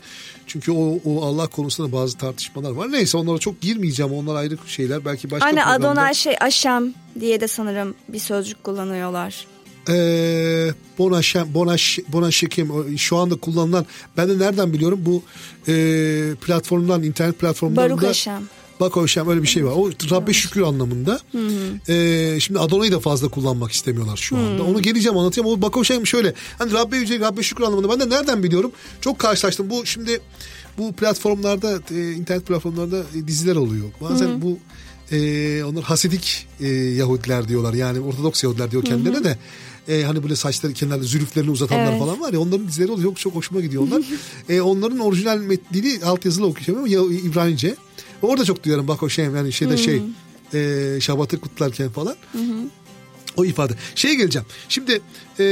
Çünkü 0.47 0.73
o, 0.73 0.99
o 1.04 1.25
Allah 1.25 1.47
konusunda 1.47 1.92
bazı 1.92 2.19
tartışmalar 2.19 2.71
var. 2.71 2.92
Neyse 2.92 3.19
onlara 3.19 3.38
çok 3.38 3.61
girmeyeceğim. 3.61 4.12
Onlar 4.12 4.35
ayrı 4.35 4.59
şeyler. 4.66 5.04
Belki 5.04 5.30
başka 5.30 5.47
Aynen 5.47 5.64
programda... 5.64 5.90
Adonai 5.90 6.14
şey 6.14 6.37
Aşem 6.40 6.95
diye 7.21 7.40
de 7.40 7.49
sanırım 7.49 7.95
bir 8.09 8.19
sözcük 8.19 8.64
kullanıyorlar. 8.64 9.47
Ee, 9.88 10.71
Bonaşem, 10.99 11.54
Bonaş, 11.54 11.99
Bonaşekim 12.09 12.99
şu 12.99 13.16
anda 13.16 13.37
kullanılan 13.37 13.87
ben 14.16 14.28
de 14.28 14.38
nereden 14.38 14.73
biliyorum 14.73 15.00
bu 15.02 15.23
e, 15.69 15.75
platformdan 16.40 17.02
internet 17.02 17.38
platformlarında 17.38 17.97
Baruch 17.97 18.09
Hashem. 18.09 18.42
Bak 18.80 18.96
Hoşem 18.96 19.28
öyle 19.28 19.42
bir 19.42 19.49
şey 19.49 19.64
var. 19.64 19.72
O 19.76 19.90
Rabbe 20.10 20.32
şükür 20.32 20.60
anlamında. 20.60 21.20
Ee, 21.88 22.40
şimdi 22.40 22.58
Adona'yı 22.58 22.92
da 22.92 23.00
fazla 23.00 23.28
kullanmak 23.28 23.72
istemiyorlar 23.72 24.16
şu 24.16 24.37
anda. 24.37 24.62
Onu 24.62 24.82
geleceğim 24.82 25.18
anlatacağım. 25.18 25.49
O 25.49 25.62
Bak 25.62 25.76
Hoşem 25.76 26.06
şöyle. 26.06 26.34
Hani 26.58 26.72
Rabbe 26.72 26.96
yüce, 26.96 27.20
Rabbe 27.20 27.42
şükür 27.42 27.64
anlamında. 27.64 27.88
Ben 27.88 28.00
de 28.00 28.16
nereden 28.16 28.42
biliyorum? 28.42 28.72
Çok 29.00 29.18
karşılaştım. 29.18 29.70
Bu 29.70 29.87
şimdi 29.87 30.20
bu 30.78 30.92
platformlarda, 30.92 31.80
e, 31.94 32.12
internet 32.12 32.46
platformlarında 32.46 33.02
e, 33.16 33.28
diziler 33.28 33.56
oluyor. 33.56 33.88
Bazen 34.00 34.26
Hı-hı. 34.26 34.42
bu 34.42 34.58
e, 35.12 35.64
onlar 35.64 35.84
Hasidik 35.84 36.46
e, 36.60 36.68
Yahudiler 36.68 37.49
diyorlar. 37.49 37.75
Yani 37.75 38.00
Ortodoks 38.00 38.44
Yahudiler 38.44 38.70
diyor 38.70 38.84
kendilerine 38.84 39.16
Hı-hı. 39.16 39.25
de. 39.25 39.38
E, 39.88 40.02
hani 40.02 40.22
böyle 40.22 40.37
saçları 40.37 40.72
kenarda 40.72 41.04
zülüflerini 41.04 41.50
uzatanlar 41.50 41.90
evet. 41.90 41.99
falan 41.99 42.20
var 42.20 42.32
ya 42.32 42.40
onların 42.40 42.68
dizileri 42.68 42.90
oluyor. 42.90 43.08
Çok, 43.08 43.18
çok 43.18 43.34
hoşuma 43.34 43.60
gidiyor 43.60 43.82
onlar. 43.82 44.02
e, 44.49 44.60
onların 44.60 44.99
orijinal 44.99 45.38
metnini 45.38 46.04
altyazılı 46.04 46.46
okuyacağım 46.46 46.78
ama 46.78 46.88
İbranice. 47.12 47.76
Orada 48.23 48.45
çok 48.45 48.65
duyuyorum 48.65 48.89
bak 48.89 49.03
o 49.03 49.09
şey 49.09 49.25
yani 49.25 49.53
şeyde 49.53 49.73
Hı-hı. 49.73 49.83
şey 49.83 50.03
e, 50.55 51.00
Şabat'ı 51.00 51.41
kutlarken 51.41 51.89
falan. 51.89 52.17
Hı-hı. 52.33 52.65
O 53.37 53.45
ifade. 53.45 53.73
Şeye 53.95 54.15
geleceğim. 54.15 54.47
Şimdi 54.69 55.00
e, 55.41 55.45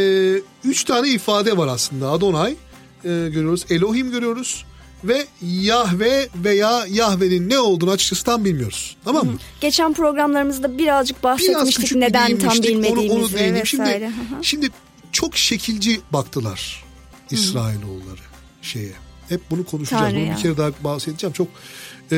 üç 0.64 0.84
tane 0.84 1.08
ifade 1.08 1.56
var 1.56 1.68
aslında. 1.68 2.10
Adonay 2.10 2.50
e, 2.50 3.08
görüyoruz. 3.08 3.66
Elohim 3.70 4.10
görüyoruz 4.10 4.64
ve 5.04 5.26
Yahve 5.42 6.28
veya 6.44 6.84
Yahve'nin 6.90 7.50
ne 7.50 7.58
olduğunu 7.58 7.90
açıkçası 7.90 8.24
tam 8.24 8.44
bilmiyoruz. 8.44 8.96
Tamam 9.04 9.26
mı? 9.26 9.32
Hı. 9.32 9.36
Geçen 9.60 9.92
programlarımızda 9.92 10.78
birazcık 10.78 11.22
bahsetmiştik 11.22 11.90
Biraz 11.90 12.00
neden 12.00 12.38
tam 12.38 12.52
bilmediğimizi 12.52 13.12
onu, 13.12 13.18
onu 13.18 13.32
vesaire. 13.32 13.64
Şimdi, 13.64 14.12
şimdi 14.42 14.68
çok 15.12 15.36
şekilci 15.36 16.00
baktılar 16.12 16.84
İsrailoğulları 17.30 18.20
şeye. 18.62 18.92
Hep 19.28 19.40
bunu 19.50 19.66
konuşacağız. 19.66 20.14
Bunu 20.14 20.36
bir 20.36 20.36
kere 20.36 20.56
daha 20.56 20.70
bahsedeceğim. 20.84 21.32
Çok 21.32 21.48
e, 22.12 22.16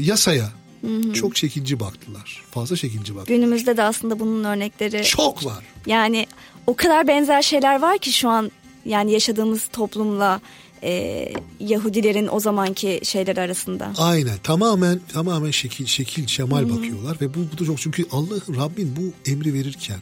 yasaya 0.00 0.48
Hı-hı. 0.80 1.12
Çok 1.12 1.36
şekilci 1.36 1.80
baktılar. 1.80 2.42
Fazla 2.50 2.76
şekilci 2.76 3.16
baktılar. 3.16 3.36
Günümüzde 3.36 3.76
de 3.76 3.82
aslında 3.82 4.20
bunun 4.20 4.44
örnekleri 4.44 5.04
çok 5.04 5.44
var. 5.44 5.64
Yani 5.86 6.26
o 6.66 6.76
kadar 6.76 7.08
benzer 7.08 7.42
şeyler 7.42 7.80
var 7.80 7.98
ki 7.98 8.12
şu 8.12 8.28
an 8.28 8.50
yani 8.84 9.12
yaşadığımız 9.12 9.68
toplumla 9.68 10.40
e, 10.82 11.32
Yahudilerin 11.60 12.28
o 12.32 12.40
zamanki 12.40 13.00
şeyler 13.02 13.36
arasında. 13.36 13.92
Aynen 13.98 14.38
tamamen 14.42 15.00
tamamen 15.12 15.50
şekil 15.50 15.86
şekil 15.86 16.26
şemal 16.26 16.60
Hı-hı. 16.60 16.76
bakıyorlar 16.76 17.16
ve 17.20 17.34
bu, 17.34 17.38
bu 17.52 17.58
da 17.58 17.64
çok 17.64 17.78
çünkü 17.78 18.06
Allah 18.12 18.36
Rabbin 18.56 18.96
bu 18.96 19.30
emri 19.30 19.54
verirken 19.54 20.00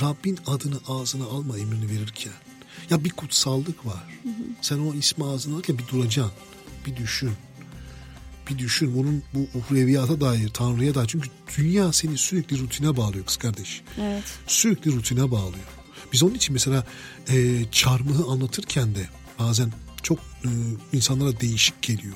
Rabbin 0.00 0.38
adını 0.46 0.76
ağzına 0.88 1.24
alma 1.24 1.58
emrini 1.58 1.90
verirken 1.90 2.32
ya 2.90 3.04
bir 3.04 3.10
kutsallık 3.10 3.86
var. 3.86 4.04
Hı-hı. 4.22 4.32
Sen 4.62 4.78
o 4.78 4.94
ismi 4.94 5.24
ağzına 5.24 5.54
alırken 5.54 5.78
bir 5.78 5.86
duracaksın. 5.88 6.32
Bir 6.86 6.96
düşün. 6.96 7.32
Bir 8.50 8.58
düşün 8.58 8.96
bunun 8.96 9.22
bu 9.34 9.58
uhreviyata 9.58 10.20
dair, 10.20 10.48
Tanrı'ya 10.48 10.94
dair. 10.94 11.06
Çünkü 11.08 11.28
dünya 11.58 11.92
seni 11.92 12.18
sürekli 12.18 12.58
rutine 12.58 12.96
bağlıyor 12.96 13.26
kız 13.26 13.36
kardeş. 13.36 13.82
Evet. 14.00 14.24
Sürekli 14.46 14.92
rutine 14.92 15.30
bağlıyor. 15.30 15.64
Biz 16.12 16.22
onun 16.22 16.34
için 16.34 16.52
mesela 16.52 16.86
e, 17.28 17.64
çarmıhı 17.72 18.24
anlatırken 18.30 18.94
de 18.94 19.08
bazen 19.38 19.72
çok 20.02 20.18
e, 20.18 20.48
insanlara 20.92 21.40
değişik 21.40 21.82
geliyor. 21.82 22.14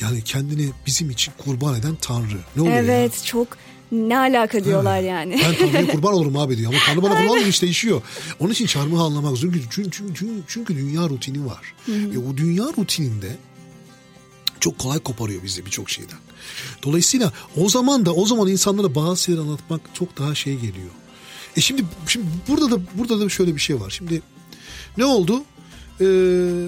Yani 0.00 0.24
kendini 0.24 0.70
bizim 0.86 1.10
için 1.10 1.32
kurban 1.38 1.74
eden 1.74 1.96
Tanrı. 2.00 2.38
Ne 2.56 2.62
oluyor 2.62 2.76
Evet 2.76 3.12
ya? 3.18 3.24
çok 3.24 3.48
ne 3.92 4.18
alaka 4.18 4.64
diyorlar 4.64 5.00
yani. 5.00 5.40
Ben 5.44 5.54
Tanrı'ya 5.58 5.92
kurban 5.92 6.14
olurum 6.14 6.36
abi 6.36 6.58
diyor. 6.58 6.72
Ama 6.72 6.82
Tanrı 6.86 7.02
bana 7.02 7.20
kurban 7.20 7.38
olur 7.38 7.46
işte 7.46 7.66
değişiyor. 7.66 8.02
Onun 8.40 8.52
için 8.52 8.66
çarmıhı 8.66 9.02
anlamak 9.02 9.36
zor. 9.36 9.52
Çünkü, 9.70 9.90
çünkü, 9.90 10.42
çünkü, 10.46 10.76
dünya 10.76 11.08
rutini 11.08 11.46
var. 11.46 11.74
Ve 11.88 12.18
o 12.18 12.36
dünya 12.36 12.64
rutininde 12.64 13.36
çok 14.60 14.78
kolay 14.78 14.98
koparıyor 14.98 15.42
bizi 15.42 15.66
birçok 15.66 15.90
şeyden. 15.90 16.18
Dolayısıyla 16.82 17.32
o 17.56 17.68
zaman 17.68 18.06
da 18.06 18.14
o 18.14 18.26
zaman 18.26 18.48
insanlara 18.48 18.94
bazı 18.94 19.22
şeyler 19.22 19.40
anlatmak 19.40 19.80
çok 19.94 20.18
daha 20.18 20.34
şey 20.34 20.54
geliyor. 20.54 20.90
E 21.56 21.60
şimdi 21.60 21.84
şimdi 22.06 22.26
burada 22.48 22.70
da 22.70 22.80
burada 22.94 23.20
da 23.20 23.28
şöyle 23.28 23.54
bir 23.54 23.60
şey 23.60 23.80
var. 23.80 23.90
Şimdi 23.90 24.22
ne 24.96 25.04
oldu? 25.04 25.42
Ee, 26.00 26.04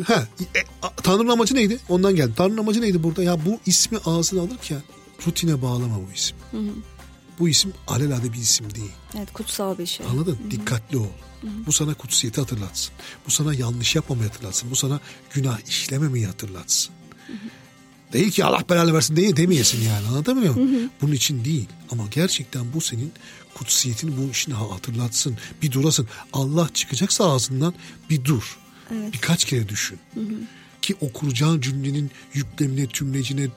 ha, 0.07 0.28
e, 0.54 0.61
Tanrı'nın 1.02 1.28
amacı 1.28 1.54
neydi? 1.54 1.78
Ondan 1.88 2.16
geldi. 2.16 2.33
Tanrı'nın 2.37 2.59
amacı 2.59 2.83
neydi 2.83 3.02
burada? 3.02 3.23
Ya 3.23 3.45
bu 3.47 3.59
ismi 3.66 3.99
ağzına 4.04 4.40
alırken 4.40 4.83
rutine 5.26 5.62
bağlama 5.62 5.97
bu 5.97 6.12
isim. 6.14 6.37
Hı 6.50 6.57
hı. 6.57 6.71
Bu 7.38 7.48
isim 7.48 7.72
alelade 7.86 8.32
bir 8.32 8.38
isim 8.38 8.74
değil. 8.74 8.92
Evet 9.16 9.32
kutsal 9.32 9.78
bir 9.78 9.86
şey. 9.86 10.06
Anladın? 10.06 10.38
Hı 10.42 10.46
hı. 10.46 10.50
Dikkatli 10.50 10.96
ol. 10.98 11.06
Hı 11.40 11.46
hı. 11.46 11.50
Bu 11.66 11.72
sana 11.72 11.94
kutsiyeti 11.94 12.40
hatırlatsın. 12.40 12.94
Bu 13.26 13.30
sana 13.30 13.54
yanlış 13.54 13.94
yapmamayı 13.96 14.28
hatırlatsın. 14.28 14.70
Bu 14.70 14.76
sana 14.76 15.00
günah 15.32 15.68
işlememeyi 15.68 16.26
hatırlatsın. 16.26 16.92
Hı 17.26 17.32
hı. 17.32 17.36
Değil 18.12 18.30
ki 18.30 18.44
Allah 18.44 18.64
belanı 18.70 18.94
versin 18.94 19.16
diye 19.16 19.36
demeyesin 19.36 19.82
yani 19.82 20.06
anlatabiliyor 20.06 20.54
muyum? 20.54 20.72
Hı 20.72 20.84
hı. 20.84 20.90
Bunun 21.02 21.12
için 21.12 21.44
değil 21.44 21.68
ama 21.90 22.04
gerçekten 22.10 22.72
bu 22.74 22.80
senin 22.80 23.12
kutsiyetini 23.54 24.16
bu 24.16 24.30
işini 24.30 24.54
hatırlatsın. 24.54 25.36
Bir 25.62 25.72
durasın. 25.72 26.08
Allah 26.32 26.68
çıkacaksa 26.74 27.32
ağzından 27.32 27.74
bir 28.10 28.24
dur. 28.24 28.58
Evet. 28.90 29.12
Birkaç 29.12 29.44
kere 29.44 29.68
düşün. 29.68 29.98
Hı 30.14 30.20
hı. 30.20 30.34
Ki 30.84 30.96
o 31.00 31.60
cümlenin 31.60 32.10
yüklemine, 32.34 32.86
tümlecine 32.86 33.48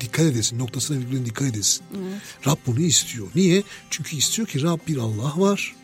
dikkat 0.00 0.26
edesin. 0.26 0.58
Noktasına 0.58 0.98
virgülüne 0.98 1.26
dikkat 1.26 1.48
edesin. 1.48 1.84
Evet. 1.96 2.46
Rab 2.46 2.56
bunu 2.66 2.80
istiyor. 2.80 3.28
Niye? 3.34 3.62
Çünkü 3.90 4.16
istiyor 4.16 4.48
ki 4.48 4.62
Rab 4.62 4.78
bir 4.88 4.96
Allah 4.96 5.34
var. 5.36 5.74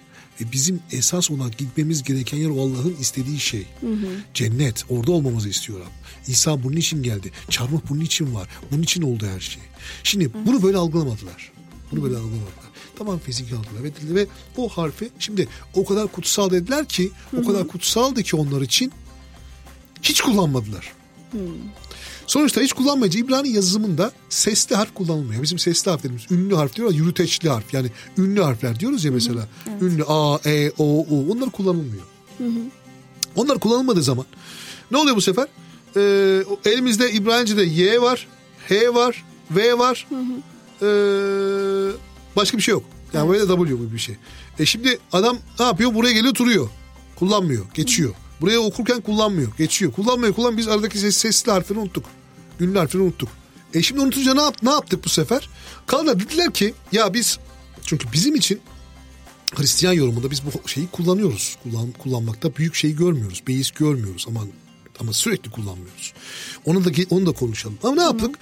Ve 0.41 0.53
bizim 0.53 0.81
esas 0.93 1.31
olarak 1.31 1.59
gitmemiz 1.59 2.03
gereken 2.03 2.39
yer 2.39 2.51
o 2.51 2.61
Allah'ın 2.61 2.97
istediği 3.01 3.41
şey. 3.41 3.67
Hı 3.81 3.93
hı. 3.93 4.09
Cennet. 4.35 4.85
Orada 4.89 5.13
olmamızı 5.13 5.49
istiyor 5.49 5.81
Rab. 5.81 5.91
İsa 6.27 6.63
bunun 6.63 6.77
için 6.77 7.03
geldi. 7.03 7.33
Çarmıh 7.51 7.81
bunun 7.89 8.01
için 8.01 8.35
var. 8.35 8.49
Bunun 8.71 8.83
için 8.83 9.03
oldu 9.03 9.27
her 9.35 9.41
şey. 9.41 9.63
Şimdi 10.05 10.25
hı. 10.25 10.31
bunu 10.47 10.63
böyle 10.63 10.77
algılamadılar. 10.77 11.53
Bunu 11.91 12.03
böyle 12.03 12.17
algılamadılar. 12.17 12.69
Tamam 12.99 13.19
fizik 13.19 13.53
algılar 13.53 13.83
ve, 13.83 14.15
ve 14.15 14.27
o 14.57 14.69
harfi 14.69 15.11
şimdi 15.19 15.49
o 15.75 15.85
kadar 15.85 16.09
kutsal 16.09 16.51
dediler 16.51 16.89
ki 16.89 17.11
Hı-hı. 17.31 17.41
o 17.41 17.47
kadar 17.47 17.69
kutsaldı 17.69 18.23
ki 18.23 18.37
onlar 18.37 18.63
için 18.63 18.93
hiç 20.03 20.21
kullanmadılar. 20.21 20.93
Hı. 21.33 21.39
Sonuçta 22.27 22.61
hiç 22.61 22.73
kullanmayınca 22.73 23.21
İbrani 23.21 23.49
yazımında 23.49 24.13
sesli 24.29 24.77
harf 24.77 24.95
kullanılmıyor. 24.95 25.43
Bizim 25.43 25.59
sesli 25.59 25.91
harflerimiz 25.91 26.23
ünlü 26.31 26.55
harf 26.55 26.75
diyorlar, 26.75 26.97
yürüteçli 26.97 27.49
harf. 27.49 27.75
Yani 27.75 27.91
ünlü 28.19 28.43
harfler 28.43 28.81
diyoruz 28.81 29.05
ya 29.05 29.13
mesela. 29.13 29.39
Hı 29.39 29.41
hı, 29.41 29.47
evet. 29.71 29.83
Ünlü 29.83 30.05
A, 30.09 30.39
E, 30.47 30.73
O, 30.79 30.85
U. 30.85 31.33
Onlar 31.33 31.51
kullanılmıyor. 31.51 32.03
Hı 32.39 32.45
hı. 32.45 32.61
Onlar 33.37 33.59
kullanılmadığı 33.59 34.03
zaman 34.03 34.27
ne 34.91 34.97
oluyor 34.99 35.17
bu 35.17 35.21
sefer? 35.21 35.47
Ee, 35.97 36.43
elimizde 36.65 37.13
İbranice'de 37.13 37.63
Y 37.63 38.03
var, 38.03 38.27
H 38.69 38.95
var, 38.95 39.25
V 39.51 39.79
var. 39.79 40.07
Hı 40.09 40.15
hı. 40.15 40.33
Ee, 40.83 41.93
başka 42.37 42.57
bir 42.57 42.63
şey 42.63 42.73
yok. 42.73 42.85
Yani 43.13 43.31
evet. 43.31 43.49
böyle 43.49 43.53
W 43.53 43.75
gibi 43.77 43.93
bir 43.95 43.99
şey. 43.99 44.17
E 44.59 44.67
şimdi 44.67 44.99
adam 45.13 45.39
ne 45.61 45.67
yapıyor? 45.67 45.95
Buraya 45.95 46.13
geliyor 46.13 46.35
duruyor. 46.35 46.69
Kullanmıyor. 47.17 47.67
Geçiyor. 47.75 48.15
Buraya 48.41 48.59
okurken 48.59 49.01
kullanmıyor. 49.01 49.53
Geçiyor. 49.59 49.93
Kullanmıyor. 49.93 50.35
Kullan 50.35 50.57
biz 50.57 50.69
aradaki 50.69 50.99
ses, 50.99 51.17
sesli 51.17 51.53
harfleri 51.53 51.79
unuttuk. 51.79 52.05
Ünlü 52.61 52.79
harfleri 52.79 53.03
unuttuk. 53.03 53.29
E 53.75 53.83
şimdi 53.83 54.01
unutunca 54.01 54.35
ne, 54.35 54.43
yap, 54.43 54.57
ne 54.63 54.71
yaptık 54.71 55.05
bu 55.05 55.09
sefer? 55.09 55.49
Kaldı 55.87 56.21
dediler 56.21 56.53
ki 56.53 56.75
ya 56.93 57.15
biz 57.15 57.39
çünkü 57.83 58.13
bizim 58.13 58.35
için 58.35 58.61
Hristiyan 59.55 59.93
yorumunda 59.93 60.31
biz 60.31 60.43
bu 60.47 60.69
şeyi 60.69 60.87
kullanıyoruz. 60.87 61.57
Kullan, 61.63 61.93
kullanmakta 61.93 62.57
büyük 62.57 62.75
şey 62.75 62.97
görmüyoruz. 62.97 63.43
Beis 63.49 63.71
görmüyoruz 63.71 64.25
ama 64.29 64.41
ama 65.01 65.13
sürekli 65.13 65.51
kullanmıyoruz. 65.51 66.13
Onu 66.65 66.85
da 66.85 66.91
onu 67.11 67.27
da 67.27 67.33
konuşalım. 67.33 67.79
Ama 67.83 67.95
ne 67.95 68.03
yaptık? 68.03 68.39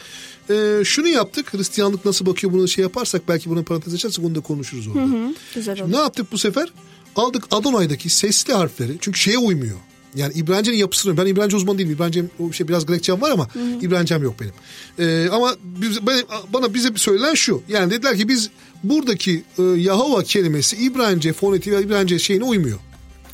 Ee, 0.50 0.82
şunu 0.84 1.08
yaptık. 1.08 1.54
Hristiyanlık 1.54 2.04
nasıl 2.04 2.26
bakıyor 2.26 2.52
bunu 2.52 2.68
şey 2.68 2.82
yaparsak 2.82 3.28
belki 3.28 3.50
buna 3.50 3.62
parantez 3.62 3.94
açarsak 3.94 4.24
onu 4.24 4.34
da 4.34 4.40
konuşuruz 4.40 4.88
orada. 4.88 5.00
Hı 5.00 5.04
hı, 5.04 5.34
güzel 5.54 5.76
Şimdi 5.76 5.92
ne 5.92 5.96
yaptık 5.96 6.32
bu 6.32 6.38
sefer? 6.38 6.72
Aldık 7.16 7.44
Adonay'daki 7.50 8.10
sesli 8.10 8.52
harfleri 8.52 8.96
çünkü 9.00 9.18
şeye 9.18 9.38
uymuyor. 9.38 9.76
Yani 10.14 10.32
İbranice'nin 10.34 10.76
yapısını 10.76 11.16
ben 11.16 11.26
İbranice 11.26 11.56
uzman 11.56 11.78
değilim. 11.78 11.90
İbranice 11.90 12.24
o 12.38 12.52
şey 12.52 12.68
biraz 12.68 12.86
Grekçem 12.86 13.20
var 13.20 13.30
ama 13.30 13.48
hı 13.54 13.58
hı. 13.58 13.78
İbranicem 13.82 14.22
yok 14.22 14.34
benim. 14.40 14.52
Ee, 14.98 15.28
ama 15.30 15.56
biz, 15.62 16.06
ben, 16.06 16.22
bana 16.52 16.74
bize 16.74 16.88
söylenen 16.96 17.34
şu. 17.34 17.62
Yani 17.68 17.90
dediler 17.90 18.16
ki 18.16 18.28
biz 18.28 18.50
buradaki 18.84 19.42
e, 19.58 19.62
Yahova 19.62 20.22
kelimesi 20.22 20.76
İbranice 20.76 21.32
fonetiği 21.32 21.76
ve 21.76 21.82
İbranice 21.82 22.18
şeyine 22.18 22.44
uymuyor. 22.44 22.78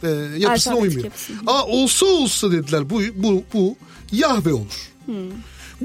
E, 0.03 0.09
yapısına 0.39 0.77
uymuyor. 0.77 1.05
Yapısı. 1.05 1.33
Aa 1.47 1.67
olsa 1.67 2.07
olsa 2.07 2.53
dediler 2.53 2.91
bu 2.91 3.01
bu 3.17 3.45
bu 3.55 3.77
Yahve 4.13 4.53
olur. 4.53 4.93
Hmm. 5.07 5.15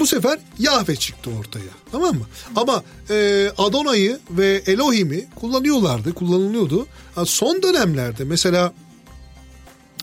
Bu 0.00 0.06
sefer 0.06 0.38
Yahve 0.58 0.96
çıktı 0.96 1.30
ortaya. 1.40 1.72
Tamam 1.92 2.14
mı? 2.14 2.26
Ama 2.56 2.82
e, 3.10 3.48
Adona'yı 3.58 4.18
ve 4.30 4.62
Elohim'i 4.66 5.26
kullanıyorlardı, 5.34 6.14
kullanılıyordu. 6.14 6.86
Son 7.24 7.62
dönemlerde 7.62 8.24
mesela 8.24 8.72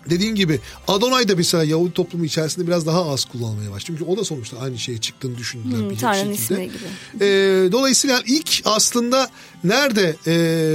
dediğin 0.09 0.35
gibi 0.35 0.59
Adonay 0.87 1.27
da 1.27 1.35
mesela 1.35 1.63
Yahudi 1.63 1.93
toplumu 1.93 2.25
içerisinde 2.25 2.67
biraz 2.67 2.85
daha 2.85 3.11
az 3.11 3.25
kullanılmaya 3.25 3.71
başladı. 3.71 3.97
Çünkü 3.97 4.11
o 4.11 4.17
da 4.17 4.23
sonuçta 4.23 4.57
aynı 4.59 4.77
şeye 4.77 4.97
çıktığını 4.97 5.37
düşündüler 5.37 5.79
hmm, 5.79 5.89
bir 5.89 5.97
Tanrı'nın 5.97 6.33
ismi 6.33 6.63
gibi. 6.63 7.25
E, 7.25 7.27
dolayısıyla 7.71 8.21
ilk 8.25 8.61
aslında 8.65 9.29
nerede 9.63 10.15
e, 10.27 10.33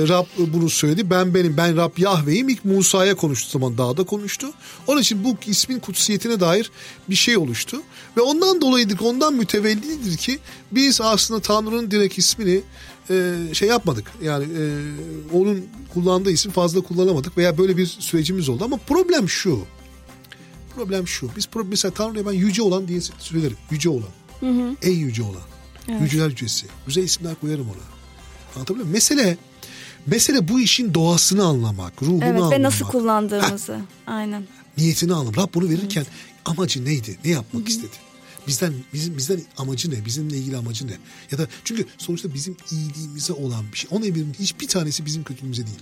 Rab 0.08 0.26
bunu 0.38 0.70
söyledi? 0.70 1.10
Ben 1.10 1.34
benim, 1.34 1.56
ben 1.56 1.76
Rab 1.76 1.98
Yahve'yim. 1.98 2.48
İlk 2.48 2.64
Musa'ya 2.64 3.14
konuştu 3.14 3.50
zaman 3.50 3.78
dağda 3.78 4.04
konuştu. 4.04 4.52
Onun 4.86 5.00
için 5.00 5.24
bu 5.24 5.36
ismin 5.46 5.78
kutsiyetine 5.78 6.40
dair 6.40 6.70
bir 7.10 7.14
şey 7.14 7.36
oluştu. 7.36 7.82
Ve 8.16 8.20
ondan 8.20 8.60
dolayıdır, 8.60 9.00
ondan 9.00 9.34
mütevellidir 9.34 10.16
ki 10.16 10.38
biz 10.72 11.00
aslında 11.00 11.40
Tanrı'nın 11.40 11.90
direkt 11.90 12.18
ismini 12.18 12.62
e, 13.10 13.34
şey 13.54 13.68
yapmadık. 13.68 14.12
Yani 14.22 14.44
e, 14.44 14.64
onun 15.32 15.66
kullandığı 15.94 16.30
isim 16.30 16.52
fazla 16.52 16.80
kullanamadık 16.80 17.38
veya 17.38 17.58
böyle 17.58 17.76
bir 17.76 17.86
sürecimiz 17.86 18.48
oldu. 18.48 18.64
Ama 18.64 18.76
problem 18.76 19.28
şu. 19.28 19.64
Problem 20.74 21.08
şu. 21.08 21.30
Biz 21.36 21.48
mesela 21.64 21.94
Tanrı'ya 21.94 22.26
ben 22.26 22.32
yüce 22.32 22.62
olan 22.62 22.88
diye 22.88 23.00
söylerim. 23.18 23.56
Yüce 23.70 23.88
olan. 23.88 24.08
Hı 24.40 24.50
hı. 24.50 24.76
En 24.82 24.92
yüce 24.92 25.22
olan. 25.22 25.42
Evet. 25.88 26.02
Yüceler 26.02 26.28
yücesi. 26.28 26.66
Güzel 26.86 27.02
isimler 27.02 27.34
koyarım 27.40 27.66
ona. 27.66 28.00
Anlatabiliyor 28.56 28.84
muyum? 28.84 28.92
Mesele 28.92 29.36
mesele 30.06 30.48
bu 30.48 30.60
işin 30.60 30.94
doğasını 30.94 31.44
anlamak, 31.44 32.02
ruhunu 32.02 32.24
evet, 32.24 32.34
anlamak. 32.34 32.52
Evet 32.52 32.58
ve 32.58 32.62
nasıl 32.62 32.84
kullandığımızı. 32.84 33.74
Heh. 33.74 33.80
Aynen. 34.06 34.44
Niyetini 34.78 35.14
anlamak. 35.14 35.38
Rab 35.38 35.54
bunu 35.54 35.68
verirken 35.68 36.00
evet. 36.00 36.12
amacı 36.44 36.84
neydi? 36.84 37.18
Ne 37.24 37.30
yapmak 37.30 37.62
Hı-hı. 37.62 37.70
istedi? 37.70 38.09
Bizden 38.50 38.74
bizim 38.92 39.16
bizden 39.16 39.40
amacı 39.56 39.90
ne? 39.90 40.04
Bizimle 40.04 40.36
ilgili 40.36 40.56
amacı 40.56 40.86
ne? 40.86 40.98
Ya 41.30 41.38
da 41.38 41.46
çünkü 41.64 41.86
sonuçta 41.98 42.34
bizim 42.34 42.56
iyiliğimize 42.70 43.32
olan 43.32 43.64
bir 43.72 43.78
şey. 43.78 43.88
Onun 43.92 44.06
emirinin 44.06 44.34
hiçbir 44.34 44.68
tanesi 44.68 45.06
bizim 45.06 45.24
kötülüğümüze 45.24 45.66
değil. 45.66 45.78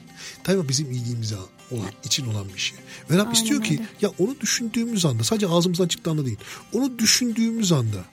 Daima 0.47 0.69
bizim 0.69 0.91
iyiliğimize 0.91 1.37
olan, 1.71 1.91
için 2.05 2.27
olan 2.27 2.49
bir 2.55 2.61
şey. 2.61 2.79
Ve 3.11 3.17
Rab 3.17 3.33
istiyor 3.33 3.63
ki 3.63 3.73
öyle. 3.73 3.89
ya 4.03 4.11
onu 4.19 4.41
düşündüğümüz 4.41 5.05
anda 5.05 5.25
sadece 5.25 5.49
ağzımızdan 5.49 5.89
çıktığı 5.89 6.11
anda 6.11 6.27
değil. 6.27 6.39
Onu 6.73 6.99
düşündüğümüz 6.99 7.73
anda 7.73 8.05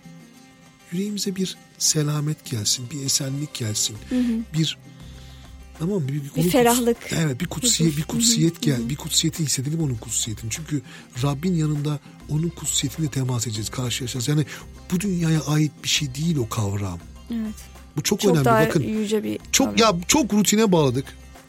yüreğimize 0.91 1.35
bir 1.35 1.57
selamet 1.77 2.45
gelsin, 2.45 2.85
bir 2.91 3.05
esenlik 3.05 3.53
gelsin, 3.53 3.97
hı 4.09 4.19
hı. 4.19 4.39
bir 4.53 4.77
Mı? 5.79 6.07
Bir, 6.07 6.13
bir, 6.13 6.43
bir 6.43 6.49
ferahlık. 6.49 7.01
Kuts, 7.01 7.13
evet 7.13 7.39
bir 7.39 7.45
kutsiyet, 7.45 7.97
bir 7.97 8.03
kutsiyet 8.03 8.61
gel. 8.61 8.89
Bir 8.89 8.95
kutsiyeti 8.95 9.43
hissedelim 9.43 9.81
onun 9.81 9.95
kutsiyetini. 9.95 10.51
Çünkü 10.51 10.81
Rabbin 11.23 11.55
yanında 11.55 11.99
onun 12.29 12.49
kutsiyetine 12.49 13.09
temas 13.09 13.47
edeceğiz, 13.47 13.69
karşılaşacağız. 13.69 14.27
Yani 14.27 14.45
bu 14.91 14.99
dünyaya 14.99 15.41
ait 15.41 15.71
bir 15.83 15.89
şey 15.89 16.15
değil 16.15 16.37
o 16.37 16.49
kavram. 16.49 16.99
Evet. 17.31 17.55
Bu 17.97 18.03
çok, 18.03 18.19
çok 18.19 18.31
önemli. 18.31 18.67
Bakın. 18.67 18.83
yüce 18.83 19.23
bir 19.23 19.39
çok 19.51 19.77
kavram. 19.77 19.97
ya 19.97 20.05
çok 20.07 20.33
rutine 20.33 20.71
bağladık. 20.71 21.05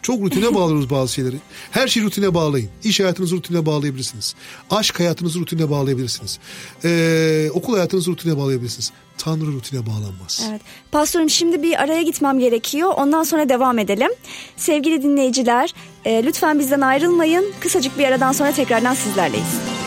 Çok 0.06 0.22
rutine 0.22 0.54
bağlıyoruz 0.54 0.90
bazı 0.90 1.12
şeyleri. 1.12 1.36
Her 1.70 1.88
şeyi 1.88 2.06
rutine 2.06 2.34
bağlayın. 2.34 2.68
İş 2.84 3.00
hayatınızı 3.00 3.36
rutine 3.36 3.66
bağlayabilirsiniz. 3.66 4.34
Aşk 4.70 5.00
hayatınızı 5.00 5.40
rutine 5.40 5.70
bağlayabilirsiniz. 5.70 6.38
Ee, 6.84 7.50
okul 7.54 7.74
hayatınızı 7.74 8.10
rutine 8.10 8.36
bağlayabilirsiniz. 8.36 8.92
Tanrı 9.18 9.46
rutine 9.46 9.86
bağlanmaz. 9.86 10.46
Evet. 10.50 10.60
Pastorum 10.92 11.30
şimdi 11.30 11.62
bir 11.62 11.82
araya 11.82 12.02
gitmem 12.02 12.38
gerekiyor. 12.38 12.92
Ondan 12.96 13.22
sonra 13.22 13.48
devam 13.48 13.78
edelim. 13.78 14.10
Sevgili 14.56 15.02
dinleyiciler 15.02 15.74
e, 16.04 16.24
lütfen 16.24 16.58
bizden 16.58 16.80
ayrılmayın. 16.80 17.52
Kısacık 17.60 17.98
bir 17.98 18.04
aradan 18.04 18.32
sonra 18.32 18.52
tekrardan 18.52 18.94
sizlerleyiz. 18.94 19.85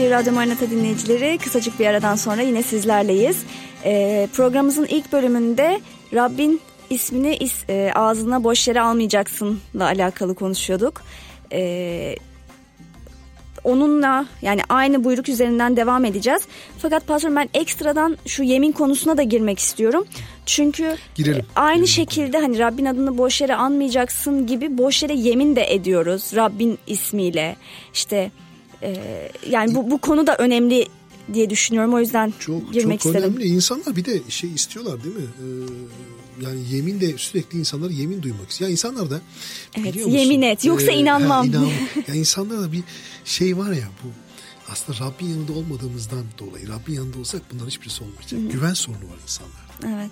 Sevgili 0.00 0.14
Radyo 0.14 0.32
Marinata 0.32 0.70
dinleyicileri. 0.70 1.38
Kısacık 1.38 1.80
bir 1.80 1.86
aradan 1.86 2.16
sonra 2.16 2.42
yine 2.42 2.62
sizlerleyiz. 2.62 3.42
E, 3.84 4.28
programımızın 4.32 4.84
ilk 4.84 5.12
bölümünde 5.12 5.80
Rabbin 6.14 6.60
ismini 6.90 7.36
is, 7.36 7.64
e, 7.68 7.92
ağzına 7.94 8.44
boş 8.44 8.68
yere 8.68 8.80
almayacaksınla 8.80 9.84
alakalı 9.84 10.34
konuşuyorduk. 10.34 11.02
E, 11.52 12.16
onunla 13.64 14.26
yani 14.42 14.60
aynı 14.68 15.04
buyruk 15.04 15.28
üzerinden 15.28 15.76
devam 15.76 16.04
edeceğiz. 16.04 16.42
Fakat 16.78 17.06
patron 17.06 17.36
ben 17.36 17.48
ekstradan 17.54 18.16
şu 18.26 18.42
yemin 18.42 18.72
konusuna 18.72 19.16
da 19.16 19.22
girmek 19.22 19.58
istiyorum. 19.58 20.04
Çünkü 20.46 20.96
Girelim. 21.14 21.46
aynı 21.56 21.74
Girelim. 21.74 21.88
şekilde 21.88 22.38
hani 22.38 22.58
Rabbin 22.58 22.84
adını 22.84 23.18
boş 23.18 23.40
yere 23.40 23.54
anmayacaksın 23.54 24.46
gibi 24.46 24.78
boş 24.78 25.02
yere 25.02 25.14
yemin 25.14 25.56
de 25.56 25.74
ediyoruz. 25.74 26.30
Rabbin 26.36 26.78
ismiyle 26.86 27.56
işte 27.94 28.30
ee, 28.82 29.32
yani 29.48 29.74
bu, 29.74 29.90
bu 29.90 29.98
konu 29.98 30.26
da 30.26 30.36
önemli 30.36 30.88
diye 31.34 31.50
düşünüyorum. 31.50 31.94
O 31.94 32.00
yüzden 32.00 32.32
çok, 32.38 32.72
girmek 32.72 33.00
çok 33.00 33.14
istedim. 33.14 33.32
Çok 33.32 33.40
önemli. 33.40 33.54
İnsanlar 33.54 33.96
bir 33.96 34.04
de 34.04 34.20
şey 34.28 34.52
istiyorlar 34.52 35.04
değil 35.04 35.16
mi? 35.16 35.22
Ee, 35.22 36.44
yani 36.44 36.60
yemin 36.70 37.00
de 37.00 37.18
sürekli 37.18 37.58
insanlar 37.58 37.90
yemin 37.90 38.22
duymak 38.22 38.50
istiyor. 38.50 38.68
Yani 38.68 38.72
insanlar 38.72 39.10
da 39.10 39.20
evet, 39.78 39.96
yemin 40.06 40.42
et 40.42 40.64
yoksa 40.64 40.90
ee, 40.92 40.96
inanmam. 40.96 41.52
Ha, 41.52 41.58
inan, 41.58 41.68
yani 42.08 42.18
insanlarda 42.18 42.62
da 42.62 42.72
bir 42.72 42.82
şey 43.24 43.56
var 43.56 43.72
ya 43.72 43.88
bu 44.04 44.08
aslında 44.72 44.98
Rabbin 45.06 45.26
yanında 45.26 45.52
olmadığımızdan 45.52 46.24
dolayı 46.38 46.68
Rabbin 46.68 46.94
yanında 46.94 47.18
olsak 47.18 47.42
bunların 47.52 47.68
hiçbirisi 47.68 48.04
olmayacak. 48.04 48.40
Hı. 48.40 48.48
Güven 48.48 48.74
sorunu 48.74 49.04
var 49.04 49.18
insanlarda. 49.22 50.00
Evet. 50.00 50.10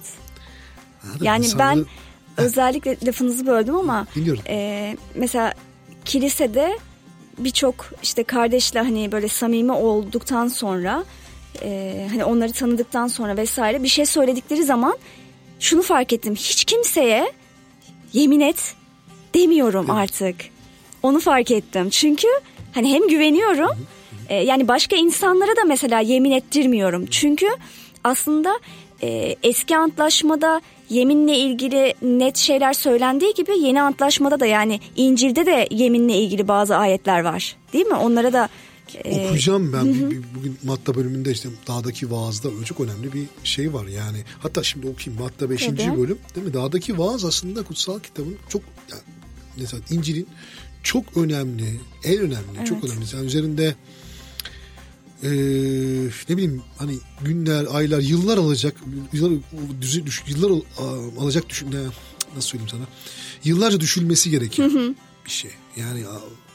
Anladın 1.04 1.24
yani 1.24 1.44
insanları... 1.44 1.86
ben 2.36 2.44
özellikle 2.44 2.96
lafınızı 3.06 3.46
böldüm 3.46 3.74
ama 3.74 4.06
e, 4.48 4.96
mesela 5.14 5.54
kilisede 6.04 6.78
birçok 7.38 7.90
işte 8.02 8.24
kardeşle 8.24 8.80
hani 8.80 9.12
böyle 9.12 9.28
samimi 9.28 9.72
olduktan 9.72 10.48
sonra 10.48 11.04
e, 11.62 12.06
hani 12.10 12.24
onları 12.24 12.52
tanıdıktan 12.52 13.06
sonra 13.06 13.36
vesaire 13.36 13.82
bir 13.82 13.88
şey 13.88 14.06
söyledikleri 14.06 14.64
zaman 14.64 14.98
şunu 15.60 15.82
fark 15.82 16.12
ettim. 16.12 16.34
Hiç 16.34 16.64
kimseye 16.64 17.32
yemin 18.12 18.40
et 18.40 18.74
demiyorum 19.34 19.86
evet. 19.88 19.98
artık. 19.98 20.36
Onu 21.02 21.20
fark 21.20 21.50
ettim. 21.50 21.90
Çünkü 21.90 22.28
hani 22.74 22.92
hem 22.94 23.08
güveniyorum 23.08 23.86
e, 24.28 24.34
yani 24.34 24.68
başka 24.68 24.96
insanlara 24.96 25.56
da 25.56 25.64
mesela 25.66 26.00
yemin 26.00 26.30
ettirmiyorum. 26.30 27.06
Çünkü 27.06 27.46
aslında 28.04 28.58
e, 29.02 29.36
eski 29.42 29.76
antlaşmada 29.76 30.60
yeminle 30.90 31.38
ilgili 31.38 31.94
net 32.02 32.36
şeyler 32.36 32.72
söylendiği 32.72 33.34
gibi 33.34 33.58
yeni 33.58 33.82
antlaşmada 33.82 34.40
da 34.40 34.46
yani 34.46 34.80
İncil'de 34.96 35.46
de 35.46 35.68
yeminle 35.70 36.16
ilgili 36.16 36.48
bazı 36.48 36.76
ayetler 36.76 37.20
var. 37.20 37.56
Değil 37.72 37.86
mi? 37.86 37.94
Onlara 37.94 38.32
da 38.32 38.48
e, 39.04 39.26
Okuyacağım 39.26 39.72
ben 39.72 39.94
bir, 39.94 40.10
bir, 40.10 40.22
bugün 40.38 40.58
Matta 40.62 40.94
bölümünde 40.94 41.30
işte 41.30 41.48
dağdaki 41.68 42.10
vaazda 42.10 42.48
çok 42.64 42.80
önemli 42.80 43.12
bir 43.12 43.24
şey 43.44 43.74
var 43.74 43.86
yani. 43.86 44.18
Hatta 44.38 44.62
şimdi 44.62 44.88
okuyayım 44.88 45.22
Matta 45.22 45.50
5. 45.50 45.68
bölüm 45.68 46.18
değil 46.34 46.46
mi? 46.46 46.54
Dağdaki 46.54 46.98
vaaz 46.98 47.24
aslında 47.24 47.62
kutsal 47.62 48.00
kitabın 48.00 48.36
çok 48.48 48.62
yani 48.90 49.02
mesela 49.56 49.82
İncil'in 49.90 50.26
çok 50.82 51.16
önemli, 51.16 51.80
en 52.04 52.18
önemli, 52.18 52.56
evet. 52.58 52.66
çok 52.66 52.84
önemli. 52.84 53.04
Yani 53.14 53.26
üzerinde 53.26 53.74
e, 55.22 55.30
ne 56.28 56.36
bileyim 56.36 56.62
hani 56.78 56.98
günler, 57.24 57.66
aylar, 57.70 58.00
yıllar 58.00 58.38
alacak, 58.38 58.76
yıllar, 59.12 59.32
yıllar 60.26 60.62
alacak 61.20 61.48
düşün, 61.48 61.72
nasıl 62.36 62.48
söyleyeyim 62.48 62.70
sana, 62.70 62.84
yıllarca 63.44 63.80
düşülmesi 63.80 64.30
gereken 64.30 64.96
bir 65.26 65.30
şey. 65.30 65.50
Yani 65.76 66.04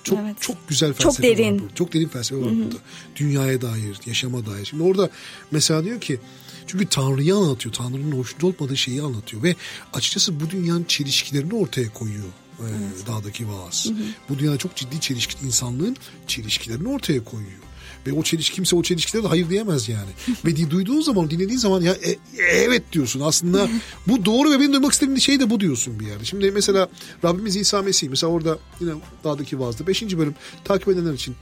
çok 0.03 0.19
evet. 0.19 0.35
çok 0.39 0.67
güzel 0.67 0.93
felsefe 0.93 1.29
çok 1.29 1.37
derin. 1.37 1.53
var 1.53 1.61
burada. 1.61 1.75
Çok 1.75 1.93
derin 1.93 2.07
felsefe 2.07 2.41
var 2.41 2.51
burada. 2.55 2.75
Dünyaya 3.15 3.61
dair, 3.61 3.99
yaşama 4.05 4.45
dair. 4.45 4.65
Şimdi 4.65 4.83
orada 4.83 5.09
mesela 5.51 5.83
diyor 5.83 6.01
ki 6.01 6.19
çünkü 6.67 6.85
Tanrı'yı 6.85 7.35
anlatıyor. 7.35 7.75
Tanrı'nın 7.75 8.11
hoşnut 8.11 8.43
olmadığı 8.43 8.77
şeyi 8.77 9.01
anlatıyor 9.01 9.43
ve 9.43 9.55
açıkçası 9.93 10.39
bu 10.39 10.49
dünyanın 10.49 10.83
çelişkilerini 10.83 11.55
ortaya 11.55 11.93
koyuyor. 11.93 12.25
E, 12.59 12.63
evet. 12.63 13.07
dağdaki 13.07 13.47
vaaz. 13.49 13.85
Hı 13.85 13.89
hı. 13.89 14.03
Bu 14.29 14.39
dünyada 14.39 14.57
çok 14.57 14.75
ciddi 14.75 14.99
çelişki, 14.99 15.45
insanlığın 15.45 15.95
çelişkilerini 16.27 16.87
ortaya 16.87 17.23
koyuyor. 17.23 17.59
Ve 18.07 18.13
o 18.13 18.23
çeliş 18.23 18.49
kimse 18.49 18.75
o 18.75 18.83
çelişkilere 18.83 19.23
de 19.23 19.27
hayır 19.27 19.49
diyemez 19.49 19.89
yani. 19.89 20.09
ve 20.45 20.69
duyduğun 20.71 21.01
zaman 21.01 21.29
dinlediğin 21.29 21.59
zaman 21.59 21.81
ya 21.81 21.93
e, 21.93 22.17
evet 22.41 22.83
diyorsun 22.91 23.19
aslında 23.19 23.69
bu 24.07 24.25
doğru 24.25 24.51
ve 24.51 24.59
benim 24.59 24.73
duymak 24.73 24.93
istediğim 24.93 25.21
şey 25.21 25.39
de 25.39 25.49
bu 25.49 25.59
diyorsun 25.59 25.99
bir 25.99 26.07
yerde. 26.07 26.25
Şimdi 26.25 26.51
mesela 26.51 26.89
Rabbimiz 27.23 27.55
İsa 27.55 27.81
Mesih 27.81 28.09
mesela 28.09 28.31
orada 28.31 28.57
yine 28.79 28.91
dağdaki 29.23 29.59
vaazda 29.59 29.87
5. 29.87 30.17
bölüm 30.17 30.35
takip 30.63 30.87
edenler 30.87 31.13
için 31.13 31.35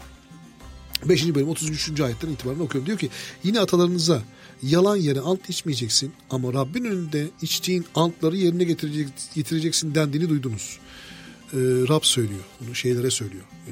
5. 1.05 1.35
bölüm 1.35 1.49
33. 1.49 2.01
ayetten 2.01 2.29
itibaren 2.29 2.59
okuyorum. 2.59 2.87
Diyor 2.87 2.97
ki 2.97 3.09
yine 3.43 3.59
atalarınıza 3.59 4.23
yalan 4.63 4.95
yere 4.95 5.19
ant 5.19 5.49
içmeyeceksin 5.49 6.13
ama 6.29 6.53
Rabbin 6.53 6.83
önünde 6.83 7.27
içtiğin 7.41 7.85
antları 7.95 8.37
yerine 8.37 8.63
getirecek, 8.63 9.07
getireceksin 9.35 9.95
dendiğini 9.95 10.29
duydunuz. 10.29 10.79
Ee, 11.53 11.57
Rab 11.89 12.03
söylüyor. 12.03 12.43
Bunu 12.61 12.75
şeylere 12.75 13.11
söylüyor. 13.11 13.43
Ee, 13.67 13.71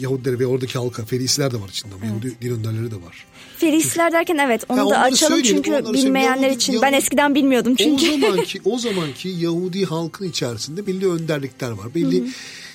Yahudileri 0.00 0.38
ve 0.38 0.46
oradaki 0.46 0.78
halka 0.78 1.04
Ferisler 1.04 1.52
de 1.52 1.60
var 1.60 1.68
içinde. 1.68 1.94
Evet. 1.98 2.08
Yahudi 2.08 2.34
din 2.40 2.50
önderleri 2.50 2.90
de 2.90 2.96
var. 2.96 3.26
Ferisler 3.56 4.12
derken 4.12 4.36
evet 4.36 4.64
onu 4.68 4.78
ya 4.78 4.86
da 4.86 5.00
açalım 5.00 5.42
çünkü 5.42 5.70
bilmeyenler 5.92 6.42
Yahudi, 6.42 6.56
için. 6.56 6.72
Yahudi, 6.72 6.86
ben 6.86 6.92
eskiden 6.92 7.34
bilmiyordum 7.34 7.74
çünkü. 7.74 8.12
O 8.12 8.18
zamanki 8.20 8.60
o 8.64 8.78
zamanki 8.78 9.28
Yahudi 9.28 9.84
halkın 9.84 10.28
içerisinde 10.28 10.86
belli 10.86 11.10
önderlikler 11.10 11.70
var. 11.70 11.94
Belli 11.94 12.20
Hı-hı. 12.20 12.28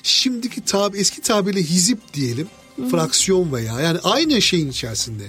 şimdiki 0.04 0.62
tabi 0.62 0.97
eski 0.97 1.21
tabirle 1.21 1.63
hizip 1.63 2.13
diyelim. 2.13 2.47
Hı-hı. 2.75 2.89
Fraksiyon 2.89 3.54
veya 3.54 3.80
yani 3.82 3.99
aynı 4.04 4.41
şeyin 4.41 4.69
içerisinde 4.69 5.23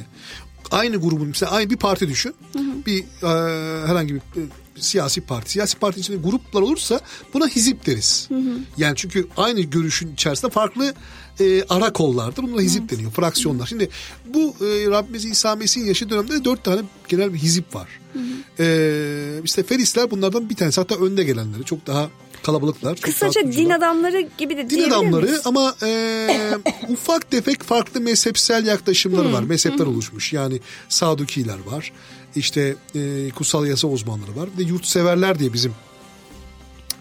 aynı 0.71 0.97
grubun 0.97 1.29
mesela 1.29 1.53
aynı 1.53 1.71
bir 1.71 1.77
parti 1.77 2.09
düşün. 2.09 2.35
Hı 2.53 2.59
hı. 2.59 2.87
Bir 2.87 3.01
e, 3.03 3.87
herhangi 3.87 4.15
bir 4.15 4.21
e, 4.21 4.43
siyasi 4.81 5.21
parti. 5.21 5.51
Siyasi 5.51 5.79
parti 5.79 6.01
içinde 6.01 6.17
gruplar 6.17 6.63
olursa 6.63 7.01
buna 7.35 7.49
hizip 7.49 7.87
deriz. 7.87 8.27
Hı 8.29 8.35
hı. 8.35 8.59
Yani 8.77 8.97
çünkü 8.97 9.27
aynı 9.37 9.61
görüşün 9.61 10.13
içerisinde 10.13 10.51
farklı 10.51 10.95
e, 11.41 11.63
ara 11.69 11.93
kollardır. 11.93 12.43
Bunlara 12.43 12.61
hizip 12.61 12.81
evet. 12.81 12.93
deniyor. 12.93 13.11
Fraksiyonlar. 13.13 13.67
Şimdi 13.67 13.89
bu 14.27 14.41
e, 14.41 14.91
Rabbimiz 14.91 15.25
İsa 15.25 15.57
Mesih'in 15.57 15.85
yaşı 15.85 16.11
döneminde 16.11 16.45
dört 16.45 16.65
tane 16.65 16.83
genel 17.09 17.35
bir 17.35 17.39
hizip 17.39 17.75
var. 17.75 17.89
Hı 18.13 18.19
hı. 18.19 18.63
E, 18.63 19.41
işte 19.45 19.63
Ferisler 19.63 20.11
bunlardan 20.11 20.51
bir 20.51 20.57
tanesi. 20.57 20.81
Hatta 20.81 20.95
önde 20.95 21.25
gelenleri. 21.25 21.65
Çok 21.65 21.87
daha 21.87 22.11
kalabalıklar. 22.43 22.97
Kısaca 22.97 23.53
din 23.53 23.71
adamları 23.71 24.21
gibi 24.39 24.57
de 24.57 24.71
Din 24.71 24.83
adamları 24.83 25.27
miyiz? 25.27 25.41
ama 25.45 25.75
e, 25.83 26.39
ufak 26.89 27.31
tefek 27.31 27.63
farklı 27.63 28.01
mezhepsel 28.01 28.67
yaklaşımları 28.67 29.33
var. 29.33 29.43
Mezhepler 29.43 29.87
oluşmuş. 29.87 30.33
Yani 30.33 30.61
Sadukiler 30.89 31.59
var. 31.67 31.93
İşte 32.37 32.77
e, 32.95 33.31
kutsal 33.31 33.67
yasa 33.67 33.89
uzmanları 33.89 34.37
var. 34.37 34.49
Bir 34.53 34.65
de 34.65 34.69
yurtseverler 34.69 35.39
diye 35.39 35.53
bizim 35.53 35.75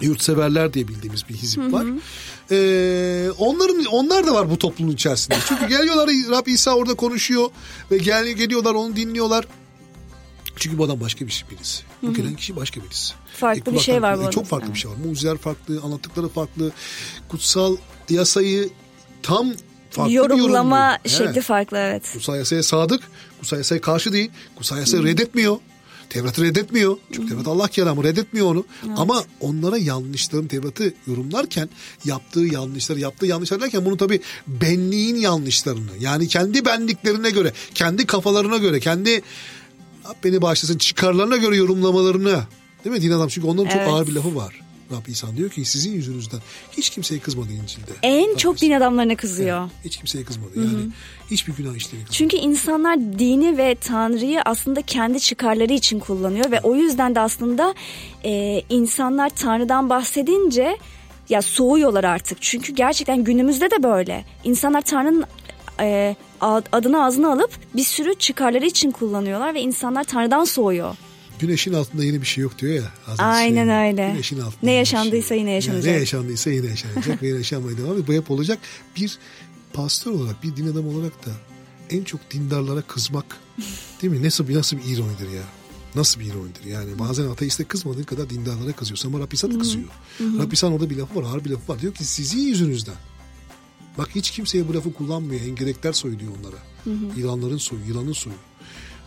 yurtseverler 0.01 0.73
diye 0.73 0.87
bildiğimiz 0.87 1.29
bir 1.29 1.33
hizip 1.33 1.73
var. 1.73 1.85
Ee, 2.51 3.31
onların 3.37 3.85
onlar 3.85 4.27
da 4.27 4.33
var 4.33 4.49
bu 4.49 4.57
toplumun 4.57 4.91
içerisinde. 4.91 5.37
Çünkü 5.47 5.67
geliyorlar 5.67 6.09
Rab 6.29 6.47
İsa 6.47 6.75
orada 6.75 6.93
konuşuyor 6.93 7.49
ve 7.91 7.97
gel 7.97 8.27
geliyorlar 8.27 8.73
onu 8.73 8.95
dinliyorlar. 8.95 9.45
Çünkü 10.55 10.77
bu 10.77 10.83
adam 10.83 10.99
başka 10.99 11.27
bir 11.27 11.31
şey 11.31 11.49
birisi. 11.49 11.83
Bu 12.01 12.13
gelen 12.13 12.35
kişi 12.35 12.55
başka 12.55 12.83
birisi. 12.83 13.13
Farklı 13.33 13.71
e, 13.71 13.75
bir 13.75 13.79
şey 13.79 14.01
var 14.01 14.19
bu 14.19 14.27
e, 14.27 14.31
Çok 14.31 14.45
farklı 14.45 14.65
evet. 14.65 14.75
bir 14.75 14.79
şey 14.79 14.91
var. 14.91 14.97
Mucizeler 15.05 15.37
farklı, 15.37 15.81
anlattıkları 15.83 16.29
farklı. 16.29 16.71
Kutsal 17.29 17.77
yasayı 18.09 18.69
tam 19.23 19.53
farklı 19.89 20.13
Yorumlama 20.13 20.97
bir 21.06 21.10
şekli 21.10 21.25
evet. 21.25 21.43
farklı 21.43 21.78
evet. 21.78 22.13
Kutsal 22.13 22.38
yasaya 22.38 22.63
sadık. 22.63 23.02
Kutsal 23.39 23.58
yasaya 23.58 23.82
karşı 23.82 24.13
değil. 24.13 24.32
Kutsal 24.56 24.78
yasayı 24.78 25.04
reddetmiyor. 25.04 25.58
Tevrat'ı 26.10 26.43
reddetmiyor. 26.43 26.97
Çünkü 27.12 27.30
Tevrat 27.30 27.47
Allah 27.47 27.67
kelamı 27.67 28.04
reddetmiyor 28.04 28.47
onu. 28.47 28.65
Evet. 28.88 28.97
Ama 28.99 29.23
onlara 29.39 29.78
yanlışların 29.78 30.47
Tevrat'ı 30.47 30.93
yorumlarken 31.08 31.69
yaptığı 32.06 32.39
yanlışları 32.39 32.99
yaptığı 32.99 33.25
yanlışlar 33.25 33.62
derken 33.62 33.86
bunu 33.86 33.97
tabii 33.97 34.21
benliğin 34.47 35.15
yanlışlarını 35.15 35.91
yani 35.99 36.28
kendi 36.28 36.65
benliklerine 36.65 37.30
göre 37.30 37.54
kendi 37.73 38.06
kafalarına 38.06 38.58
göre 38.58 38.80
kendi 38.80 39.21
beni 40.23 40.41
bağışlasın 40.41 40.78
çıkarlarına 40.78 41.38
göre 41.38 41.56
yorumlamalarını 41.56 42.43
değil 42.84 42.95
mi 42.95 43.02
din 43.02 43.12
adam 43.12 43.28
çünkü 43.28 43.47
onların 43.47 43.71
evet. 43.78 43.88
çok 43.88 43.95
ağır 43.95 44.08
bir 44.08 44.12
lafı 44.12 44.36
var. 44.36 44.62
Rab 44.91 45.08
İsa 45.08 45.28
diyor 45.38 45.49
ki 45.49 45.65
sizin 45.65 45.91
yüzünüzden 45.91 46.39
hiç 46.71 46.89
kimseye 46.89 47.19
kızmadı 47.19 47.54
İncil'de. 47.63 47.91
En 48.04 48.32
Rab 48.32 48.38
çok 48.38 48.62
din 48.62 48.71
adamlarına 48.71 49.15
kızıyor. 49.15 49.62
Evet, 49.62 49.86
hiç 49.86 49.97
kimseye 49.97 50.23
kızmadı 50.23 50.56
Hı-hı. 50.56 50.65
yani 50.65 50.89
hiçbir 51.32 51.54
günah 51.54 51.75
işleyemedi. 51.75 52.12
Çünkü 52.12 52.38
insanlar 52.38 52.99
dini 52.99 53.58
ve 53.58 53.75
Tanrı'yı 53.75 54.41
aslında 54.45 54.82
kendi 54.82 55.19
çıkarları 55.19 55.73
için 55.73 55.99
kullanıyor 55.99 56.52
ve 56.52 56.60
o 56.63 56.75
yüzden 56.75 57.15
de 57.15 57.19
aslında 57.19 57.75
e, 58.23 58.62
insanlar 58.69 59.30
Tanrı'dan 59.30 59.89
bahsedince 59.89 60.78
ya 61.30 61.41
soğuyorlar 61.41 62.04
artık. 62.04 62.41
Çünkü 62.41 62.73
gerçekten 62.73 63.23
günümüzde 63.23 63.71
de 63.71 63.84
böyle. 63.84 64.25
İnsanlar 64.43 64.82
Tanrı'nın 64.82 65.25
e, 65.80 66.15
adını 66.41 67.04
ağzına 67.04 67.32
alıp 67.32 67.52
bir 67.75 67.84
sürü 67.84 68.15
çıkarları 68.15 68.65
için 68.65 68.91
kullanıyorlar 68.91 69.54
ve 69.54 69.62
insanlar 69.62 70.04
Tanrı'dan 70.04 70.43
soğuyor. 70.43 70.95
Güneşin 71.39 71.73
altında 71.73 72.04
yeni 72.04 72.21
bir 72.21 72.28
şey 72.28 72.41
yok 72.41 72.60
diyor 72.60 72.73
ya. 72.73 72.91
Hazreti 73.06 73.23
Aynen 73.23 73.65
Hüseyin. 73.67 73.91
öyle. 73.91 74.12
Güneşin 74.12 74.39
altında. 74.39 74.60
Ne 74.63 74.71
yaşandıysa 74.71 75.28
şey 75.28 75.39
yine 75.39 75.52
yaşanacak. 75.52 75.86
Yani 75.86 75.95
ne 75.95 75.99
yaşandıysa 75.99 76.49
yine 76.49 76.67
yaşanacak 76.67 77.23
ve 77.23 77.28
yaşanmaya 77.28 77.78
devam 77.78 77.91
ediyor. 77.91 78.08
Bu 78.08 78.13
hep 78.13 78.32
olacak. 78.32 78.60
Bir 78.95 79.17
pastör 79.73 80.12
olarak, 80.12 80.43
bir 80.43 80.56
din 80.56 80.71
adamı 80.71 80.89
olarak 80.89 81.25
da 81.25 81.32
en 81.89 82.04
çok 82.04 82.32
dindarlara 82.32 82.82
kızmak 82.82 83.25
değil 84.02 84.13
mi? 84.13 84.23
Nasıl 84.23 84.47
bir 84.47 84.56
nasıl 84.56 84.78
bir 84.78 84.84
ironidir 84.84 85.30
ya. 85.30 85.43
Nasıl 85.95 86.19
bir 86.19 86.25
ironidir 86.25 86.63
yani. 86.65 86.99
Bazen 86.99 87.28
ateiste 87.28 87.63
kızmadığın 87.63 88.04
kadar 88.04 88.30
dindarlara 88.30 88.71
kızıyorsun 88.71 89.10
ama 89.10 89.19
Rabbisan 89.19 89.54
da 89.54 89.58
kızıyor. 89.58 89.86
Rabbisan 90.19 90.73
orada 90.73 90.89
bir 90.89 90.97
lafı 90.97 91.15
var, 91.15 91.23
ağır 91.23 91.45
bir 91.45 91.49
lafı 91.49 91.73
var. 91.73 91.82
Diyor 91.82 91.93
ki 91.93 92.04
sizin 92.06 92.39
yüzünüzden 92.39 92.95
Bak 93.97 94.10
hiç 94.15 94.32
kimseye 94.32 94.67
bu 94.67 94.73
lafı 94.73 94.93
kullanmıyor. 94.93 95.41
Engerekler 95.41 95.93
soyu 95.93 96.19
diyor 96.19 96.32
onlara. 96.39 96.56
Hı 96.84 96.89
hı. 96.89 97.19
Yılanların 97.19 97.58
soyu, 97.58 97.82
yılanın 97.88 98.13
soyu. 98.13 98.36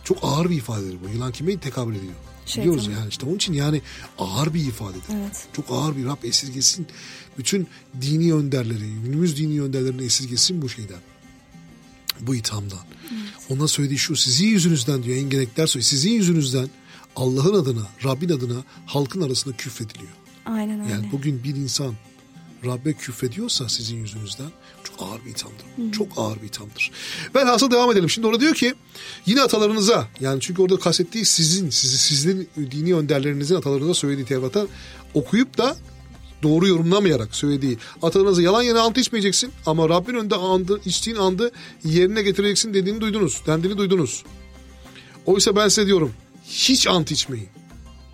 Çok 0.03 0.17
ağır 0.21 0.49
bir 0.49 0.55
ifadedir 0.55 0.97
bu. 1.03 1.09
Yılan 1.09 1.31
kime 1.31 1.57
tekabül 1.57 1.95
ediyor? 1.95 2.13
Şey, 2.45 2.63
Biliyoruz 2.63 2.87
yani 2.87 3.09
işte 3.09 3.25
onun 3.25 3.35
için 3.35 3.53
yani 3.53 3.81
ağır 4.17 4.53
bir 4.53 4.65
ifadedir. 4.67 5.03
Evet. 5.13 5.47
Çok 5.53 5.65
ağır 5.69 5.97
bir 5.97 6.05
Rab 6.05 6.23
esirgesin. 6.23 6.87
Bütün 7.37 7.67
dini 8.01 8.33
önderleri, 8.33 8.93
günümüz 9.05 9.37
dini 9.37 9.61
önderlerini 9.61 10.03
esirgesin 10.03 10.61
bu 10.61 10.69
şeyden. 10.69 10.99
Bu 12.19 12.35
ithamdan. 12.35 12.79
Evet. 13.11 13.23
Ona 13.49 13.67
söylediği 13.67 13.99
şu 13.99 14.15
sizin 14.15 14.47
yüzünüzden 14.47 15.03
diyor 15.03 15.17
engelekler 15.17 15.67
soyu. 15.67 15.83
Sizin 15.83 16.11
yüzünüzden 16.11 16.69
Allah'ın 17.15 17.53
adına, 17.53 17.87
Rabbin 18.03 18.29
adına 18.29 18.63
halkın 18.85 19.21
arasında 19.21 19.57
küfrediliyor. 19.57 20.11
Aynen 20.45 20.79
öyle. 20.81 20.91
Yani 20.91 21.09
bugün 21.11 21.43
bir 21.43 21.55
insan 21.55 21.95
Rabbe 22.65 22.93
küfrediyorsa 22.93 23.69
sizin 23.69 23.97
yüzünüzden 23.97 24.51
ağır 25.01 25.25
bir 25.25 25.29
ithamdır. 25.29 25.65
Hı. 25.75 25.91
Çok 25.91 26.07
ağır 26.17 26.41
bir 26.41 26.47
ithamdır. 26.47 26.91
Velhasıl 27.35 27.71
devam 27.71 27.91
edelim. 27.91 28.09
Şimdi 28.09 28.27
orada 28.27 28.39
diyor 28.39 28.53
ki 28.53 28.73
yine 29.25 29.41
atalarınıza 29.41 30.07
yani 30.19 30.41
çünkü 30.41 30.61
orada 30.61 30.77
kastettiği 30.79 31.25
sizin, 31.25 31.69
sizi, 31.69 31.97
sizin 31.97 32.49
dini 32.55 32.95
önderlerinizin 32.95 33.55
atalarınıza 33.55 33.93
söylediği 33.93 34.25
Tevrat'a 34.25 34.67
okuyup 35.13 35.57
da 35.57 35.75
doğru 36.43 36.67
yorumlamayarak 36.67 37.35
söylediği 37.35 37.77
atalarınıza 38.01 38.41
yalan 38.41 38.63
yere 38.63 38.79
ant 38.79 38.97
içmeyeceksin 38.97 39.51
ama 39.65 39.89
Rabbin 39.89 40.13
önünde 40.13 40.35
andı, 40.35 40.81
içtiğin 40.85 41.17
andı 41.17 41.51
yerine 41.83 42.21
getireceksin 42.21 42.73
dediğini 42.73 43.01
duydunuz. 43.01 43.41
Dendiğini 43.47 43.77
duydunuz. 43.77 44.23
Oysa 45.25 45.55
ben 45.55 45.67
size 45.67 45.87
diyorum 45.87 46.11
hiç 46.45 46.87
ant 46.87 47.11
içmeyin. 47.11 47.47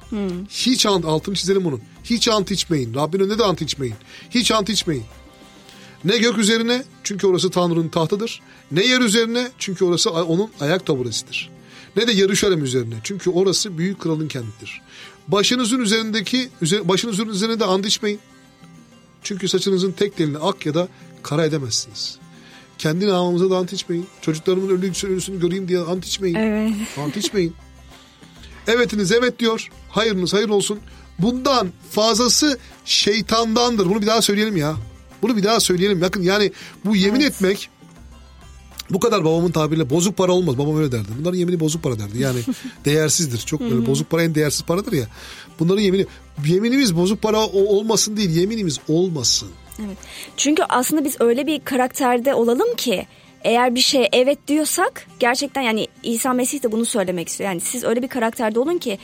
Hmm. 0.09 0.45
Hiç 0.49 0.85
ant, 0.85 1.05
altını 1.05 1.35
çizelim 1.35 1.65
bunun. 1.65 1.81
Hiç 2.03 2.27
ant 2.27 2.51
içmeyin. 2.51 2.93
Rabbin 2.93 3.19
önünde 3.19 3.39
de 3.39 3.43
ant 3.43 3.61
içmeyin. 3.61 3.95
Hiç 4.29 4.51
ant 4.51 4.69
içmeyin. 4.69 5.03
Ne 6.03 6.17
gök 6.17 6.37
üzerine 6.37 6.83
çünkü 7.03 7.27
orası 7.27 7.49
Tanrı'nın 7.49 7.89
tahtıdır. 7.89 8.41
Ne 8.71 8.85
yer 8.85 9.01
üzerine 9.01 9.47
çünkü 9.57 9.85
orası 9.85 10.11
onun 10.11 10.49
ayak 10.59 10.85
taburesidir. 10.85 11.49
Ne 11.95 12.07
de 12.07 12.11
Yarışalem 12.11 12.63
üzerine 12.63 12.95
çünkü 13.03 13.29
orası 13.29 13.77
büyük 13.77 13.99
kralın 13.99 14.27
kendidir. 14.27 14.81
Başınızın 15.27 15.79
üzerindeki 15.79 16.49
başınızın 16.83 17.27
üzerine 17.27 17.59
de 17.59 17.65
and 17.65 17.83
içmeyin. 17.83 18.19
Çünkü 19.23 19.47
saçınızın 19.47 19.91
tek 19.91 20.17
telini 20.17 20.37
ak 20.37 20.65
ya 20.65 20.73
da 20.73 20.87
kara 21.23 21.45
edemezsiniz. 21.45 22.17
Kendi 22.77 23.07
namımıza 23.07 23.49
da 23.49 23.57
ant 23.57 23.73
içmeyin. 23.73 24.07
Çocuklarımın 24.21 24.81
ölüsünü 25.03 25.39
göreyim 25.39 25.67
diye 25.67 25.79
ant 25.79 26.05
içmeyin. 26.05 26.35
Evet. 26.35 26.73
Ant 26.97 27.17
içmeyin. 27.17 27.55
Evetiniz 28.67 29.11
evet 29.11 29.39
diyor. 29.39 29.69
Hayırınız 29.89 30.33
hayır 30.33 30.49
olsun. 30.49 30.79
Bundan 31.19 31.69
fazlası 31.91 32.59
şeytandandır. 32.85 33.85
Bunu 33.85 34.01
bir 34.01 34.07
daha 34.07 34.21
söyleyelim 34.21 34.57
ya. 34.57 34.75
Bunu 35.21 35.37
bir 35.37 35.43
daha 35.43 35.59
söyleyelim. 35.59 36.01
Bakın 36.01 36.21
yani 36.21 36.51
bu 36.85 36.95
yemin 36.95 37.19
evet. 37.19 37.31
etmek 37.31 37.69
bu 38.89 38.99
kadar 38.99 39.25
babamın 39.25 39.51
tabiriyle 39.51 39.89
bozuk 39.89 40.17
para 40.17 40.31
olmaz. 40.31 40.57
Babam 40.57 40.77
öyle 40.77 40.91
derdi. 40.91 41.07
Bunların 41.19 41.37
yemini 41.37 41.59
bozuk 41.59 41.83
para 41.83 41.99
derdi. 41.99 42.21
Yani 42.21 42.39
değersizdir. 42.85 43.37
Çok 43.37 43.61
böyle 43.61 43.85
bozuk 43.85 44.09
para 44.09 44.23
en 44.23 44.35
değersiz 44.35 44.63
paradır 44.63 44.93
ya. 44.93 45.05
Bunların 45.59 45.81
yemini 45.81 46.05
yeminimiz 46.45 46.95
bozuk 46.95 47.21
para 47.21 47.47
olmasın 47.47 48.17
değil. 48.17 48.29
Yeminimiz 48.29 48.79
olmasın. 48.87 49.49
Evet. 49.85 49.97
Çünkü 50.37 50.63
aslında 50.69 51.05
biz 51.05 51.15
öyle 51.19 51.47
bir 51.47 51.59
karakterde 51.59 52.33
olalım 52.33 52.75
ki 52.75 53.07
eğer 53.43 53.75
bir 53.75 53.79
şey 53.79 54.07
evet 54.13 54.47
diyorsak 54.47 55.07
gerçekten 55.19 55.61
yani 55.61 55.87
İsa 56.03 56.33
Mesih 56.33 56.63
de 56.63 56.71
bunu 56.71 56.85
söylemek 56.85 57.29
istiyor. 57.29 57.49
Yani 57.49 57.61
siz 57.61 57.83
öyle 57.83 58.01
bir 58.01 58.07
karakterde 58.07 58.59
olun 58.59 58.77
ki 58.77 58.99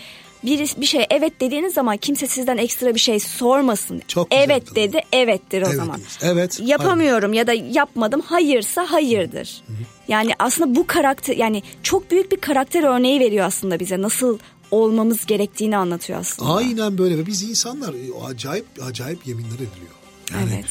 bir, 0.45 0.75
bir 0.77 0.86
şey 0.86 1.05
evet 1.10 1.41
dediğiniz 1.41 1.73
zaman 1.73 1.97
kimse 1.97 2.27
sizden 2.27 2.58
ekstra 2.58 2.95
bir 2.95 2.99
şey 2.99 3.19
sormasın. 3.19 4.01
Çok 4.08 4.27
evet 4.31 4.67
güzel, 4.67 4.75
dedi 4.75 5.01
evettir 5.13 5.62
o 5.62 5.65
evet, 5.65 5.75
zaman. 5.75 6.01
Evet. 6.21 6.60
Yapamıyorum 6.63 7.29
hayır. 7.29 7.39
ya 7.39 7.47
da 7.47 7.53
yapmadım 7.53 8.21
hayırsa 8.21 8.91
hayırdır. 8.91 9.63
Hı 9.67 9.73
hı. 9.73 9.77
Yani 10.08 10.31
aslında 10.39 10.75
bu 10.75 10.88
karakter 10.88 11.36
yani 11.36 11.63
çok 11.84 12.12
büyük 12.12 12.31
bir 12.31 12.38
karakter 12.38 12.84
örneği 12.84 13.19
veriyor 13.19 13.45
aslında 13.45 13.79
bize. 13.79 14.01
Nasıl 14.01 14.39
olmamız 14.71 15.25
gerektiğini 15.25 15.77
anlatıyor 15.77 16.19
aslında. 16.19 16.53
Aynen 16.53 16.97
böyle 16.97 17.17
ve 17.17 17.25
biz 17.25 17.43
insanlar 17.43 17.95
acayip 18.27 18.65
acayip 18.88 19.27
yeminler 19.27 19.55
ediliyor. 19.55 19.95
Yani 20.31 20.49
evet. 20.55 20.65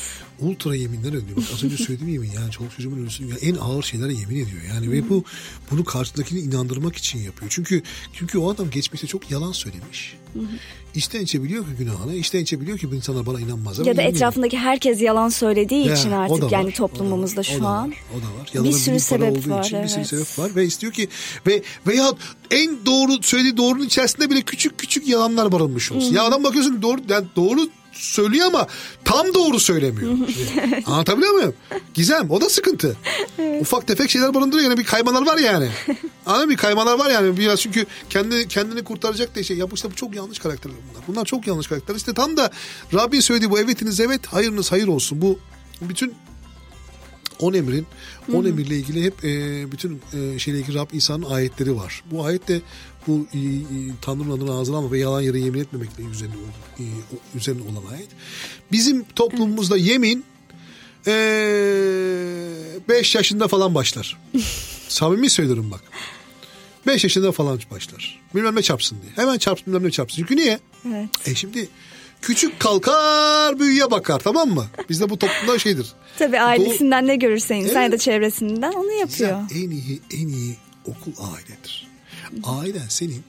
Ultra 0.45 0.75
yeminler 0.75 1.09
ediyor. 1.09 1.37
Bak 1.37 1.45
az 1.55 1.65
önce 1.65 1.77
söylediğim 1.77 2.13
yemin 2.13 2.31
yani 2.31 2.51
çoluk 2.51 2.77
çocuğumun 2.77 3.03
ölüsünü 3.03 3.31
yani 3.31 3.41
en 3.41 3.55
ağır 3.55 3.83
şeylere 3.83 4.15
yemin 4.15 4.37
ediyor. 4.37 4.63
Yani 4.75 4.93
ve 4.93 5.09
bu 5.09 5.25
bunu 5.71 5.85
karşıdakini 5.85 6.41
inandırmak 6.41 6.97
için 6.97 7.19
yapıyor. 7.19 7.51
Çünkü 7.55 7.83
çünkü 8.13 8.39
o 8.39 8.51
adam 8.51 8.71
geçmişte 8.71 9.07
çok 9.07 9.31
yalan 9.31 9.53
söylemiş. 9.53 10.17
Hı 10.35 10.41
hı. 10.41 10.45
Biliyor 11.45 11.65
ki 11.65 11.71
günahını, 11.79 12.15
içten 12.15 12.41
içe 12.41 12.61
biliyor 12.61 12.79
ki 12.79 12.91
bu 12.91 12.95
insanlar 12.95 13.27
bana 13.27 13.41
inanmaz. 13.41 13.87
Ya 13.87 13.97
da 13.97 14.03
etrafındaki 14.03 14.59
herkes 14.59 15.03
yalan 15.03 15.29
söylediği 15.29 15.87
ya, 15.87 15.95
için 15.95 16.11
artık 16.11 16.53
yani 16.53 16.73
toplumumuzda 16.73 17.41
o 17.41 17.45
şu 17.45 17.67
an. 17.67 17.93
o 18.13 18.17
da 18.17 18.41
var. 18.41 18.51
Yalanın 18.55 18.73
bir 18.73 18.77
sürü 18.77 19.01
sebep 19.01 19.49
var. 19.49 19.65
Için 19.65 19.77
evet. 19.77 19.85
Bir 19.85 19.91
sürü 19.91 20.05
sebep 20.05 20.39
var 20.39 20.57
ve 20.57 20.65
istiyor 20.65 20.93
ki 20.93 21.09
ve 21.47 21.63
veya 21.87 22.13
en 22.51 22.87
doğru 22.87 23.23
söylediği 23.23 23.57
doğrunun 23.57 23.85
içerisinde 23.85 24.31
bile 24.31 24.43
küçük 24.43 24.79
küçük 24.79 25.09
yalanlar 25.09 25.53
barınmış 25.53 25.93
olsun. 25.93 26.11
Hı. 26.11 26.15
Ya 26.15 26.25
adam 26.25 26.45
bakıyorsun 26.45 26.83
doğru 26.83 27.01
yani 27.09 27.27
doğru 27.37 27.61
söylüyor 27.95 28.47
ama 28.47 28.67
tam 29.05 29.35
doğru 29.35 29.61
söylemiyor. 29.61 30.13
Anlatabiliyor 30.87 31.33
muyum? 31.33 31.55
Gizem 31.95 32.31
o 32.31 32.41
da 32.41 32.49
sıkıntı. 32.49 32.97
Evet. 33.39 33.63
Ufak 33.63 33.87
tefek 33.87 34.11
şeyler 34.11 34.35
barındırıyor 34.35 34.71
yani 34.71 34.79
bir 34.79 34.85
kaymalar 34.85 35.27
var 35.27 35.39
yani. 35.39 35.69
Anladın 36.27 36.51
Bir 36.51 36.57
kaymalar 36.57 36.99
var 36.99 37.11
yani 37.11 37.37
biraz 37.37 37.61
çünkü 37.61 37.87
kendi 38.11 38.49
kendini 38.49 38.85
kurtaracak 38.85 39.35
diye 39.35 39.45
şey. 39.45 39.57
Ya 39.57 39.71
bu 39.71 39.75
işte 39.75 39.91
bu 39.91 39.95
çok 39.95 40.15
yanlış 40.15 40.39
karakterler 40.39 40.77
bunlar. 40.91 41.05
Bunlar 41.09 41.25
çok 41.25 41.47
yanlış 41.47 41.67
karakterler. 41.67 41.97
İşte 41.97 42.15
tam 42.15 42.37
da 42.37 42.51
Rabbi 42.95 43.23
söylediği 43.23 43.51
bu 43.51 43.59
evetiniz 43.59 44.01
evet 44.01 44.27
hayırınız 44.27 44.73
hayır 44.73 44.87
olsun. 44.87 45.23
Bu 45.23 45.39
bütün 45.81 46.15
on 47.41 47.53
emrin, 47.53 47.87
on 48.33 48.45
emirle 48.45 48.77
ilgili 48.77 49.05
hep 49.05 49.25
e, 49.25 49.73
bütün 49.73 50.03
e, 50.13 50.39
şeyle 50.39 50.59
ilgili 50.59 50.79
Rab 50.79 50.91
İsa'nın 50.93 51.23
ayetleri 51.23 51.77
var. 51.77 52.03
Bu 52.11 52.25
ayet 52.25 52.49
de 52.49 52.61
bu 53.07 53.27
e, 53.35 53.39
e, 53.39 53.61
Tanrı'nın 54.03 54.37
adını 54.37 54.59
ağzına 54.59 54.77
alma 54.77 54.93
ve 54.93 54.99
yalan 54.99 55.21
yere 55.21 55.39
yemin 55.39 55.61
etmemekle 55.61 56.05
üzerine, 56.05 56.35
e, 56.79 56.85
üzerine 57.35 57.63
olan 57.63 57.93
ayet. 57.93 58.09
Bizim 58.73 59.05
toplumumuzda 59.05 59.77
yemin 59.77 60.25
5 61.07 61.11
e, 63.15 63.19
yaşında 63.19 63.49
falan 63.49 63.75
başlar. 63.75 64.19
Samimi 64.89 65.31
söylüyorum 65.31 65.71
bak. 65.71 65.81
5 66.87 67.05
yaşında 67.05 67.33
falan 67.33 67.61
başlar. 67.71 68.21
Bilmem 68.35 68.57
ne 68.57 68.63
çarpsın 68.63 68.99
diye. 69.03 69.13
Hemen 69.17 69.39
çarpsın 69.39 69.67
bilmem 69.67 69.87
ne 69.89 69.91
çarpsın. 69.91 70.17
Çünkü 70.17 70.37
niye? 70.37 70.59
Evet. 70.89 71.09
E 71.27 71.35
şimdi 71.35 71.69
küçük 72.23 72.61
kalkar 72.61 73.59
büyüye 73.59 73.91
bakar 73.91 74.19
tamam 74.19 74.49
mı? 74.49 74.67
Bizde 74.91 75.11
bu 75.11 75.19
toplumda 75.19 75.59
şeydir. 75.59 75.93
Tabii 76.19 76.41
ailesinden 76.41 77.05
Do- 77.05 77.07
ne 77.07 77.17
görürse 77.17 77.57
insan 77.57 77.77
evet. 77.77 77.85
ya 77.85 77.93
da 77.93 77.99
çevresinden 77.99 78.73
onu 78.73 78.93
yapıyor. 78.93 79.41
en 79.55 79.71
iyi 79.71 80.01
en 80.11 80.29
iyi 80.29 80.57
okul 80.87 81.13
ailedir. 81.33 81.94
Ailen 82.45 82.89
senin 82.89 83.23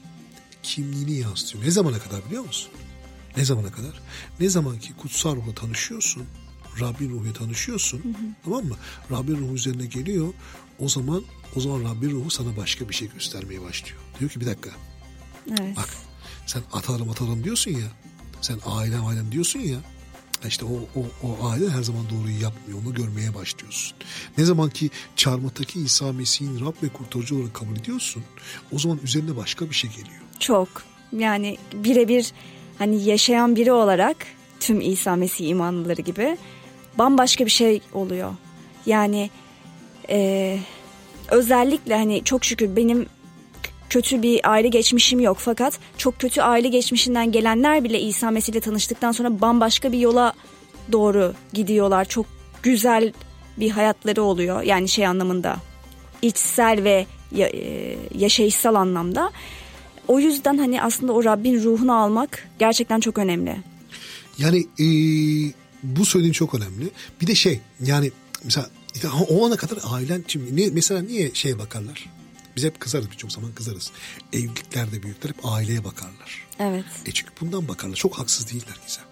kimliğini 0.62 1.12
yansıtıyor. 1.12 1.64
Ne 1.64 1.70
zamana 1.70 1.98
kadar 1.98 2.26
biliyor 2.26 2.44
musun? 2.44 2.70
Ne 3.36 3.44
zamana 3.44 3.72
kadar? 3.72 4.00
Ne 4.40 4.48
zaman 4.48 4.78
ki 4.78 4.92
kutsal 4.96 5.36
ruhla 5.36 5.54
tanışıyorsun, 5.54 6.24
Rabbin 6.80 7.10
ruhuyla 7.10 7.32
tanışıyorsun, 7.32 7.98
hı 7.98 8.08
hı. 8.08 8.14
tamam 8.44 8.64
mı? 8.64 8.76
Rabbin 9.10 9.36
ruhu 9.36 9.54
üzerine 9.54 9.86
geliyor. 9.86 10.34
O 10.78 10.88
zaman 10.88 11.24
o 11.56 11.60
zaman 11.60 11.84
Rabbin 11.84 12.10
ruhu 12.10 12.30
sana 12.30 12.56
başka 12.56 12.88
bir 12.88 12.94
şey 12.94 13.08
göstermeye 13.08 13.62
başlıyor. 13.62 13.98
Diyor 14.20 14.30
ki 14.30 14.40
bir 14.40 14.46
dakika. 14.46 14.70
Evet. 15.50 15.76
Bak 15.76 15.88
sen 16.46 16.62
atarım 16.72 17.10
atarım 17.10 17.44
diyorsun 17.44 17.70
ya. 17.70 17.86
Sen 18.40 18.58
ailem 18.66 19.06
ailem 19.06 19.32
diyorsun 19.32 19.60
ya. 19.60 19.78
İşte 20.46 20.64
o, 20.64 21.00
o, 21.00 21.28
o 21.28 21.48
aile 21.48 21.70
her 21.70 21.82
zaman 21.82 22.02
doğruyu 22.10 22.42
yapmıyor. 22.42 22.78
Onu 22.84 22.94
görmeye 22.94 23.34
başlıyorsun. 23.34 23.96
Ne 24.38 24.44
zaman 24.44 24.70
ki 24.70 24.90
çarmıhtaki 25.16 25.80
İsa 25.80 26.12
Mesih'in 26.12 26.60
Rab 26.60 26.74
ve 26.82 26.88
kurtarıcı 26.88 27.36
olarak 27.36 27.54
kabul 27.54 27.76
ediyorsun. 27.76 28.22
O 28.72 28.78
zaman 28.78 28.98
üzerine 29.04 29.36
başka 29.36 29.70
bir 29.70 29.74
şey 29.74 29.90
geliyor. 29.90 30.20
Çok. 30.40 30.68
Yani 31.12 31.56
birebir 31.72 32.32
hani 32.78 33.04
yaşayan 33.04 33.56
biri 33.56 33.72
olarak 33.72 34.16
tüm 34.60 34.80
İsa 34.80 35.16
Mesih 35.16 35.48
imanlıları 35.48 36.02
gibi 36.02 36.36
bambaşka 36.98 37.46
bir 37.46 37.50
şey 37.50 37.80
oluyor. 37.92 38.34
Yani 38.86 39.30
e, 40.08 40.58
özellikle 41.30 41.96
hani 41.96 42.24
çok 42.24 42.44
şükür 42.44 42.76
benim 42.76 43.06
kötü 43.90 44.22
bir 44.22 44.50
aile 44.50 44.68
geçmişim 44.68 45.20
yok 45.20 45.36
fakat 45.40 45.78
çok 45.98 46.18
kötü 46.18 46.40
aile 46.40 46.68
geçmişinden 46.68 47.32
gelenler 47.32 47.84
bile 47.84 48.00
İsa 48.00 48.30
Mesih 48.30 48.60
tanıştıktan 48.60 49.12
sonra 49.12 49.40
bambaşka 49.40 49.92
bir 49.92 49.98
yola 49.98 50.32
doğru 50.92 51.34
gidiyorlar. 51.52 52.04
Çok 52.04 52.26
güzel 52.62 53.12
bir 53.56 53.70
hayatları 53.70 54.22
oluyor 54.22 54.62
yani 54.62 54.88
şey 54.88 55.06
anlamında 55.06 55.56
içsel 56.22 56.84
ve 56.84 57.06
e, 57.38 57.96
yaşayışsal 58.18 58.74
anlamda. 58.74 59.30
O 60.08 60.20
yüzden 60.20 60.58
hani 60.58 60.82
aslında 60.82 61.12
o 61.12 61.24
Rabbin 61.24 61.62
ruhunu 61.62 61.94
almak 61.94 62.48
gerçekten 62.58 63.00
çok 63.00 63.18
önemli. 63.18 63.56
Yani 64.38 64.58
e, 64.58 64.86
bu 65.82 66.04
söylediğin 66.04 66.32
çok 66.32 66.54
önemli. 66.54 66.90
Bir 67.20 67.26
de 67.26 67.34
şey 67.34 67.60
yani 67.80 68.12
mesela 68.44 68.66
o 69.28 69.46
ana 69.46 69.56
kadar 69.56 69.78
ailen 69.84 70.24
şimdi 70.28 70.56
ne, 70.56 70.70
mesela 70.70 71.00
niye 71.02 71.30
şeye 71.34 71.58
bakarlar? 71.58 72.06
Biz 72.56 72.64
hep 72.64 72.80
kızarız 72.80 73.10
birçok 73.10 73.32
zaman 73.32 73.52
kızarız. 73.52 73.90
Evliliklerde 74.32 75.02
büyükler 75.02 75.30
hep 75.30 75.46
aileye 75.46 75.84
bakarlar. 75.84 76.46
Evet. 76.58 76.84
E 77.06 77.12
çünkü 77.12 77.32
bundan 77.40 77.68
bakarlar. 77.68 77.96
Çok 77.96 78.18
haksız 78.18 78.52
değiller 78.52 78.76
Gizem. 78.86 79.04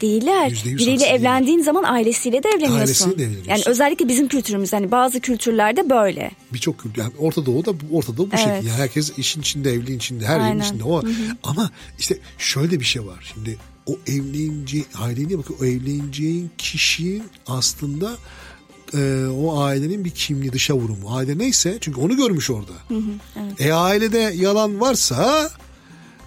Değiller. 0.00 0.62
Biriyle 0.64 1.06
evlendiğin 1.06 1.58
değiller. 1.58 1.64
zaman 1.64 1.84
ailesiyle 1.84 2.42
de 2.42 2.48
evleniyorsun. 2.48 2.78
Ailesiyle 2.78 3.18
de 3.18 3.22
evleniyorsun. 3.22 3.50
Yani 3.50 3.62
özellikle 3.66 4.08
bizim 4.08 4.28
kültürümüz 4.28 4.72
hani 4.72 4.90
bazı 4.90 5.20
kültürlerde 5.20 5.90
böyle. 5.90 6.30
Birçok 6.52 6.78
kültür 6.78 7.02
yani 7.02 7.12
Orta 7.18 7.46
Doğu'da 7.46 7.72
Orta 7.92 8.16
Doğu 8.16 8.30
bu 8.30 8.36
evet. 8.36 8.54
şekilde. 8.54 8.72
Herkes 8.72 9.18
işin 9.18 9.40
içinde, 9.40 9.72
evliliğin 9.72 9.98
içinde, 9.98 10.26
her 10.26 10.40
yerin 10.40 10.60
içinde. 10.60 10.84
O. 10.84 11.02
Hı 11.02 11.06
hı. 11.06 11.12
Ama 11.42 11.70
işte 11.98 12.18
şöyle 12.38 12.80
bir 12.80 12.84
şey 12.84 13.06
var. 13.06 13.32
Şimdi 13.34 13.58
o 13.86 13.98
evlenince 14.06 14.84
aileye 14.94 15.38
bakın 15.38 15.56
o 15.60 15.64
evleneceğin 15.64 16.50
kişinin 16.58 17.22
aslında 17.46 18.16
e, 18.94 19.26
o 19.26 19.58
ailenin 19.60 20.04
bir 20.04 20.10
kimliği 20.10 20.52
dışa 20.52 20.74
vurumu. 20.74 21.16
Aile 21.16 21.38
neyse 21.38 21.78
çünkü 21.80 22.00
onu 22.00 22.16
görmüş 22.16 22.50
orada. 22.50 22.72
Hı 22.88 22.94
hı, 22.94 23.10
evet. 23.36 23.60
E 23.60 23.72
ailede 23.72 24.32
yalan 24.36 24.80
varsa 24.80 25.50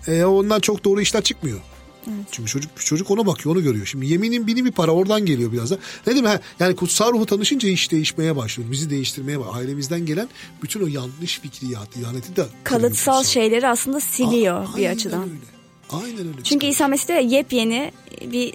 e, 0.08 0.24
ondan 0.24 0.60
çok 0.60 0.84
doğru 0.84 1.02
işler 1.02 1.22
çıkmıyor. 1.24 1.60
Evet. 2.08 2.26
Çünkü 2.32 2.52
çocuk 2.52 2.72
çocuk 2.86 3.12
ona 3.12 3.26
bakıyor, 3.26 3.56
onu 3.56 3.64
görüyor. 3.64 3.86
Şimdi 3.86 4.06
yeminin 4.06 4.48
bini 4.48 4.66
bir 4.66 4.72
para 4.72 4.92
oradan 4.92 5.26
geliyor 5.26 5.52
biraz 5.52 5.72
da. 5.72 5.78
Ne 6.08 6.16
demek? 6.16 6.40
Yani 6.60 6.76
kutsal 6.76 7.14
ruhu 7.14 7.26
tanışınca 7.26 7.70
iş 7.70 7.92
değişmeye 7.92 8.36
başlıyor. 8.36 8.72
Bizi 8.72 8.90
değiştirmeye 8.90 9.40
başlıyor. 9.40 9.58
Ailemizden 9.58 10.06
gelen 10.06 10.30
bütün 10.64 10.84
o 10.84 10.88
yanlış 10.88 11.40
fikriyatı, 11.40 12.00
ihaneti 12.00 12.36
de 12.36 12.46
kalıtsal 12.64 13.24
şeyleri 13.24 13.68
aslında 13.68 14.00
siliyor 14.00 14.68
A- 14.74 14.78
bir 14.78 14.90
açıdan. 14.90 15.22
Öyle. 15.24 15.34
Aynen 16.06 16.28
öyle. 16.28 16.44
Çünkü 16.44 16.66
İsa 16.66 16.88
Mesih 16.88 17.08
de 17.08 17.14
yepyeni 17.14 17.92
bir 18.32 18.54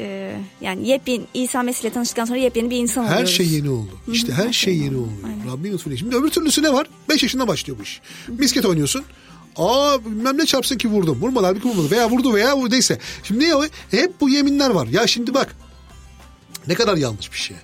e, 0.00 0.36
yani 0.60 0.88
yepyeni 0.88 1.24
İsa 1.34 1.62
Mesih 1.62 1.82
ile 1.82 1.90
tanıştıktan 1.90 2.24
sonra 2.24 2.38
yepyeni 2.38 2.70
bir 2.70 2.76
insan 2.76 3.04
her 3.04 3.08
oluyoruz. 3.08 3.30
Her 3.30 3.34
şey 3.34 3.46
yeni 3.46 3.70
oldu. 3.70 3.90
İşte 4.12 4.32
her, 4.32 4.46
her 4.46 4.52
şey, 4.52 4.74
şey 4.74 4.84
yeni 4.84 4.96
oldu. 4.96 5.10
Rabbin 5.52 5.72
lütfuyla. 5.72 5.96
Şimdi 5.98 6.16
öbür 6.16 6.30
türlüsü 6.30 6.62
ne 6.62 6.72
var? 6.72 6.86
5 7.08 7.22
yaşında 7.22 7.48
başlıyor 7.48 7.78
bu 7.78 7.82
iş. 7.82 8.00
Misket 8.28 8.66
oynuyorsun. 8.66 9.04
Aa 9.56 10.04
bilmem 10.04 10.38
ne 10.38 10.46
çarpsın 10.46 10.78
ki 10.78 10.88
vurdum. 10.88 11.18
Vurmadı 11.20 11.46
halbuki 11.46 11.68
vurmadı. 11.68 11.90
Veya 11.90 12.10
vurdu 12.10 12.34
veya 12.34 12.56
vurdu 12.56 12.74
neyse. 12.74 12.98
Şimdi 13.22 13.44
ne? 13.44 13.68
Hep 13.90 14.20
bu 14.20 14.28
yeminler 14.28 14.70
var. 14.70 14.86
Ya 14.86 15.06
şimdi 15.06 15.34
bak. 15.34 15.56
Ne 16.66 16.74
kadar 16.74 16.96
yanlış 16.96 17.32
bir 17.32 17.38
şey. 17.38 17.56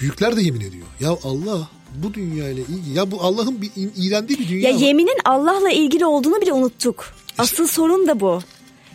Büyükler 0.00 0.36
de 0.36 0.42
yemin 0.42 0.60
ediyor. 0.60 0.86
Ya 1.00 1.10
Allah 1.24 1.68
bu 1.94 2.14
dünya 2.14 2.48
ile 2.48 2.60
ilgili. 2.60 2.98
Ya 2.98 3.10
bu 3.10 3.20
Allah'ın 3.20 3.62
bir 3.62 3.70
iğrendiği 3.96 4.38
bir 4.38 4.48
dünya 4.48 4.70
Ya 4.70 4.76
var. 4.76 4.80
yeminin 4.80 5.18
Allah'la 5.24 5.70
ilgili 5.70 6.06
olduğunu 6.06 6.40
bile 6.40 6.52
unuttuk. 6.52 7.14
İşte, 7.28 7.42
Asıl 7.42 7.66
sorun 7.66 8.08
da 8.08 8.20
bu. 8.20 8.42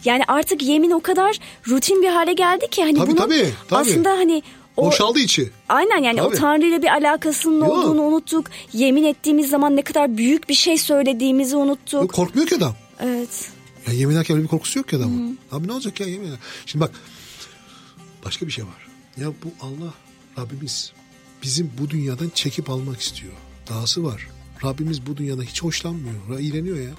Yani 0.05 0.23
artık 0.27 0.63
yemin 0.63 0.91
o 0.91 0.99
kadar 0.99 1.39
rutin 1.67 2.01
bir 2.01 2.07
hale 2.07 2.33
geldi 2.33 2.67
ki 2.71 2.83
hani 2.83 2.97
tabii, 2.97 3.07
bunun 3.07 3.17
tabii, 3.17 3.49
tabii. 3.69 3.79
aslında 3.79 4.09
hani 4.09 4.43
o, 4.77 4.85
Boşaldı 4.85 5.19
içi. 5.19 5.49
Aynen 5.69 6.03
yani 6.03 6.17
Tabii. 6.17 6.35
o 6.35 6.39
Tanrı 6.39 6.65
ile 6.65 6.81
bir 6.81 6.87
alakasının 6.87 7.65
Yok. 7.65 7.69
olduğunu 7.69 8.01
unuttuk. 8.01 8.49
Yemin 8.73 9.03
ettiğimiz 9.03 9.49
zaman 9.49 9.75
ne 9.75 9.81
kadar 9.81 10.17
büyük 10.17 10.49
bir 10.49 10.53
şey 10.53 10.77
söylediğimizi 10.77 11.55
unuttuk. 11.55 12.01
Yok, 12.01 12.13
korkmuyor 12.13 12.47
ki 12.47 12.55
adam. 12.55 12.75
Evet. 12.99 13.49
Ya 13.87 13.93
yemin 13.93 14.15
ederken 14.15 14.35
öyle 14.35 14.43
bir 14.43 14.49
korkusu 14.49 14.79
yok 14.79 14.87
ki 14.87 14.95
adamın. 14.97 15.37
Hı. 15.51 15.55
Abi 15.55 15.67
ne 15.67 15.71
olacak 15.71 15.99
ya 15.99 16.07
yemin 16.07 16.33
Şimdi 16.65 16.85
bak 16.85 16.91
başka 18.25 18.47
bir 18.47 18.51
şey 18.51 18.65
var. 18.65 18.87
Ya 19.17 19.27
bu 19.27 19.65
Allah 19.65 19.93
Rabbimiz 20.37 20.93
bizim 21.43 21.71
bu 21.81 21.89
dünyadan 21.89 22.29
çekip 22.29 22.69
almak 22.69 23.01
istiyor. 23.01 23.33
Dahası 23.69 24.03
var. 24.03 24.27
Rabbimiz 24.63 25.07
bu 25.07 25.17
dünyada 25.17 25.41
hiç 25.41 25.63
hoşlanmıyor. 25.63 26.39
İğreniyor 26.39 26.77
ya. 26.77 26.91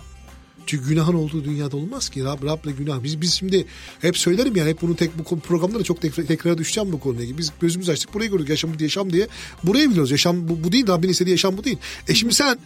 Çünkü 0.69 0.89
günahın 0.89 1.15
olduğu 1.15 1.45
dünyada 1.45 1.77
olmaz 1.77 2.09
ki. 2.09 2.25
Rab, 2.25 2.45
Rab'le 2.45 2.77
günah. 2.79 3.03
Biz 3.03 3.21
biz 3.21 3.35
şimdi 3.35 3.67
hep 4.01 4.19
söylerim 4.19 4.57
yani 4.57 4.71
hep 4.71 4.83
bunu 4.83 4.97
tek 4.97 5.19
bu 5.19 5.41
programda 5.41 5.79
da 5.79 5.85
çok 5.85 6.03
tekrar, 6.03 6.25
tekrar 6.25 6.59
düşeceğim 6.59 6.93
bu 6.93 7.01
konuya. 7.01 7.39
Biz 7.39 7.53
gözümüz 7.61 7.89
açtık 7.89 8.15
burayı 8.15 8.31
gördük 8.31 8.49
yaşam 8.49 8.71
yaşam 8.81 9.13
diye. 9.13 9.29
Burayı 9.65 9.91
biliyoruz. 9.91 10.11
Yaşam 10.11 10.49
bu, 10.49 10.65
bu 10.65 10.73
değil. 10.73 10.89
Rabbin 10.89 11.09
istediği 11.09 11.31
yaşam 11.31 11.57
bu 11.57 11.65
değil. 11.65 11.79
E 12.09 12.15
şimdi 12.15 12.35
sen 12.35 12.59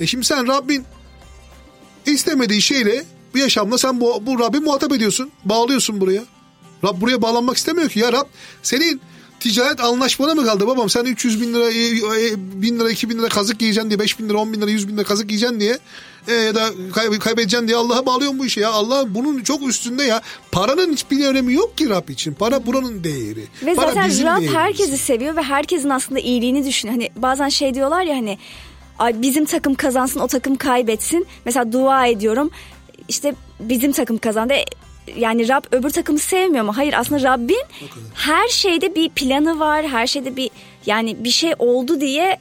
e 0.00 0.06
şimdi 0.06 0.24
sen 0.24 0.48
Rabbin 0.48 0.84
istemediği 2.06 2.62
şeyle 2.62 3.04
bu 3.34 3.38
yaşamla 3.38 3.78
sen 3.78 4.00
bu, 4.00 4.26
bu 4.26 4.38
Rabbi 4.38 4.60
muhatap 4.60 4.92
ediyorsun. 4.92 5.30
Bağlıyorsun 5.44 6.00
buraya. 6.00 6.24
Rab 6.84 7.00
buraya 7.00 7.22
bağlanmak 7.22 7.56
istemiyor 7.56 7.88
ki. 7.88 7.98
Ya 7.98 8.12
Rab 8.12 8.26
senin 8.62 9.00
ticaret 9.42 9.80
anlaşmana 9.80 10.34
mı 10.34 10.44
kaldı 10.44 10.66
babam? 10.66 10.90
Sen 10.90 11.04
300 11.04 11.40
bin 11.40 11.54
lira, 11.54 11.70
1000 12.62 12.78
lira, 12.80 12.90
2000 12.90 13.18
lira 13.18 13.28
kazık 13.28 13.62
yiyeceksin 13.62 13.90
diye, 13.90 13.98
5 14.00 14.18
bin 14.18 14.28
lira, 14.28 14.38
10 14.38 14.52
bin 14.52 14.60
lira, 14.60 14.70
100 14.70 14.88
bin 14.88 14.96
lira 14.96 15.04
kazık 15.04 15.30
yiyeceksin 15.30 15.60
diye 15.60 15.78
e, 16.28 16.32
ya 16.32 16.54
da 16.54 16.70
kay- 16.94 17.18
kaybedeceksin 17.18 17.68
diye 17.68 17.76
Allah'a 17.76 18.06
bağlıyorsun 18.06 18.38
bu 18.38 18.46
işi 18.46 18.60
ya. 18.60 18.70
Allah 18.70 19.14
bunun 19.14 19.42
çok 19.42 19.68
üstünde 19.68 20.04
ya. 20.04 20.22
Paranın 20.52 20.92
hiçbir 20.92 21.26
önemi 21.26 21.54
yok 21.54 21.78
ki 21.78 21.88
Rab 21.90 22.08
için. 22.08 22.34
Para 22.34 22.66
buranın 22.66 23.04
değeri. 23.04 23.44
Ve 23.66 23.74
Para 23.74 23.86
zaten 23.86 24.04
Rab 24.10 24.10
değerimiz. 24.40 24.54
herkesi 24.54 24.98
seviyor 24.98 25.36
ve 25.36 25.42
herkesin 25.42 25.90
aslında 25.90 26.20
iyiliğini 26.20 26.66
düşünüyor. 26.66 26.98
Hani 26.98 27.10
bazen 27.16 27.48
şey 27.48 27.74
diyorlar 27.74 28.02
ya 28.02 28.16
hani 28.16 28.38
ay 28.98 29.22
bizim 29.22 29.44
takım 29.44 29.74
kazansın 29.74 30.20
o 30.20 30.26
takım 30.26 30.56
kaybetsin. 30.56 31.26
Mesela 31.44 31.72
dua 31.72 32.06
ediyorum 32.06 32.50
işte 33.08 33.34
bizim 33.60 33.92
takım 33.92 34.18
kazandı. 34.18 34.54
Yani 35.16 35.48
Rab 35.48 35.64
öbür 35.72 35.90
takımı 35.90 36.18
sevmiyor 36.18 36.64
mu? 36.64 36.76
Hayır 36.76 36.94
aslında 36.96 37.22
Rabbin 37.22 37.62
her 38.14 38.48
şeyde 38.48 38.94
bir 38.94 39.08
planı 39.08 39.58
var. 39.58 39.88
Her 39.88 40.06
şeyde 40.06 40.36
bir 40.36 40.50
yani 40.86 41.24
bir 41.24 41.30
şey 41.30 41.54
oldu 41.58 42.00
diye 42.00 42.38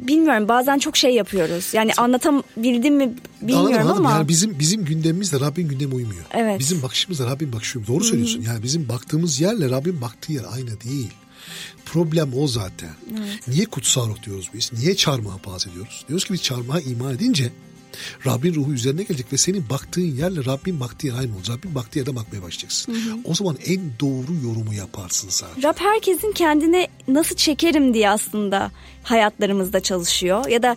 bilmiyorum 0.00 0.48
bazen 0.48 0.78
çok 0.78 0.96
şey 0.96 1.14
yapıyoruz. 1.14 1.74
Yani 1.74 1.92
anlatabildim 1.96 2.96
mi 2.96 3.14
bilmiyorum 3.42 3.66
Anladım, 3.66 3.82
anladım. 3.82 4.06
ama. 4.06 4.16
Yani 4.16 4.28
bizim 4.28 4.58
bizim 4.58 4.84
gündemimizle 4.84 5.40
Rabbin 5.40 5.68
gündemi 5.68 5.94
uymuyor. 5.94 6.24
Evet. 6.32 6.58
Bizim 6.58 6.82
bakışımızla 6.82 7.26
Rabbin 7.26 7.52
bakışı 7.52 7.78
uymuyor. 7.78 7.94
Doğru 7.94 8.04
söylüyorsun. 8.04 8.42
Yani 8.42 8.62
bizim 8.62 8.88
baktığımız 8.88 9.40
yerle 9.40 9.70
Rabbin 9.70 10.00
baktığı 10.00 10.32
yer 10.32 10.44
aynı 10.52 10.80
değil. 10.80 11.10
Problem 11.84 12.30
o 12.38 12.46
zaten. 12.46 12.90
Niye 13.48 13.64
kutsal 13.64 14.08
ruh 14.08 14.22
diyoruz 14.22 14.50
biz? 14.54 14.72
Niye 14.72 14.96
çarmıha 14.96 15.38
paz 15.38 15.66
ediyoruz? 15.66 16.04
Diyoruz 16.08 16.24
ki 16.24 16.32
biz 16.32 16.42
çarmıha 16.42 16.80
iman 16.80 17.14
edince 17.14 17.52
Rabbin 18.26 18.54
ruhu 18.54 18.72
üzerine 18.72 19.02
gelecek 19.02 19.32
ve 19.32 19.36
senin 19.36 19.68
baktığın 19.70 20.02
yerle 20.02 20.44
Rabbin 20.44 20.80
baktığı 20.80 21.06
yer 21.06 21.14
aynı 21.14 21.36
olacak. 21.36 21.56
Rabbin 21.58 21.74
baktığı 21.74 21.98
yerde 21.98 22.16
bakmaya 22.16 22.42
başlayacaksın. 22.42 22.94
O 23.24 23.34
zaman 23.34 23.56
en 23.66 23.80
doğru 24.00 24.34
yorumu 24.44 24.74
yaparsın 24.74 25.28
zaten. 25.30 25.62
Rab 25.62 25.76
herkesin 25.76 26.32
kendine 26.32 26.88
nasıl 27.08 27.36
çekerim 27.36 27.94
diye 27.94 28.10
aslında 28.10 28.70
hayatlarımızda 29.02 29.80
çalışıyor. 29.80 30.48
Ya 30.48 30.62
da 30.62 30.76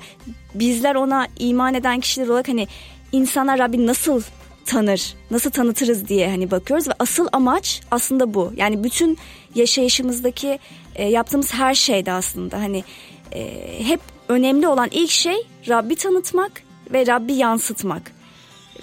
bizler 0.56 0.96
ona 0.96 1.28
iman 1.40 1.74
eden 1.74 2.00
kişiler 2.00 2.28
olarak 2.28 2.48
hani 2.48 2.68
insanlar 3.12 3.60
Rabbi 3.60 3.88
nasıl 3.88 4.22
tanır, 4.66 5.16
nasıl 5.32 5.52
tanıtırız 5.52 6.08
diye 6.08 6.30
hani 6.30 6.52
bakıyoruz 6.52 6.88
ve 6.88 6.94
asıl 7.00 7.28
amaç 7.32 7.82
aslında 7.92 8.34
bu. 8.34 8.54
Yani 8.56 8.84
bütün 8.84 9.18
yaşayışımızdaki 9.56 10.60
e, 10.96 11.06
yaptığımız 11.06 11.54
her 11.54 11.74
şeyde 11.74 12.12
aslında 12.12 12.58
hani 12.58 12.84
e, 13.32 13.64
hep 13.88 14.00
önemli 14.28 14.68
olan 14.68 14.90
ilk 14.92 15.10
şey 15.10 15.36
Rabbi 15.70 15.96
tanıtmak 15.96 16.67
ve 16.94 17.08
Rabbi 17.08 17.34
yansıtmak. 17.34 18.12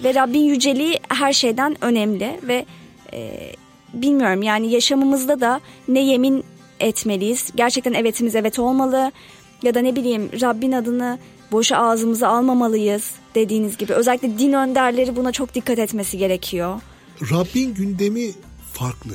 Ve 0.03 0.15
Rabbin 0.15 0.43
yüceliği 0.43 0.99
her 1.09 1.33
şeyden 1.33 1.75
önemli 1.81 2.39
ve 2.43 2.65
e, 3.13 3.51
bilmiyorum 3.93 4.43
yani 4.43 4.71
yaşamımızda 4.71 5.41
da 5.41 5.61
ne 5.87 5.99
yemin 5.99 6.43
etmeliyiz. 6.79 7.49
Gerçekten 7.55 7.93
evetimiz 7.93 8.35
evet 8.35 8.59
olmalı 8.59 9.11
ya 9.63 9.73
da 9.73 9.79
ne 9.79 9.95
bileyim 9.95 10.29
Rabbin 10.41 10.71
adını 10.71 11.19
boşa 11.51 11.77
ağzımıza 11.77 12.27
almamalıyız 12.27 13.11
dediğiniz 13.35 13.77
gibi. 13.77 13.93
Özellikle 13.93 14.39
din 14.39 14.53
önderleri 14.53 15.15
buna 15.15 15.31
çok 15.31 15.55
dikkat 15.55 15.79
etmesi 15.79 16.17
gerekiyor. 16.17 16.81
Rabbin 17.31 17.73
gündemi 17.73 18.31
farklı. 18.73 19.11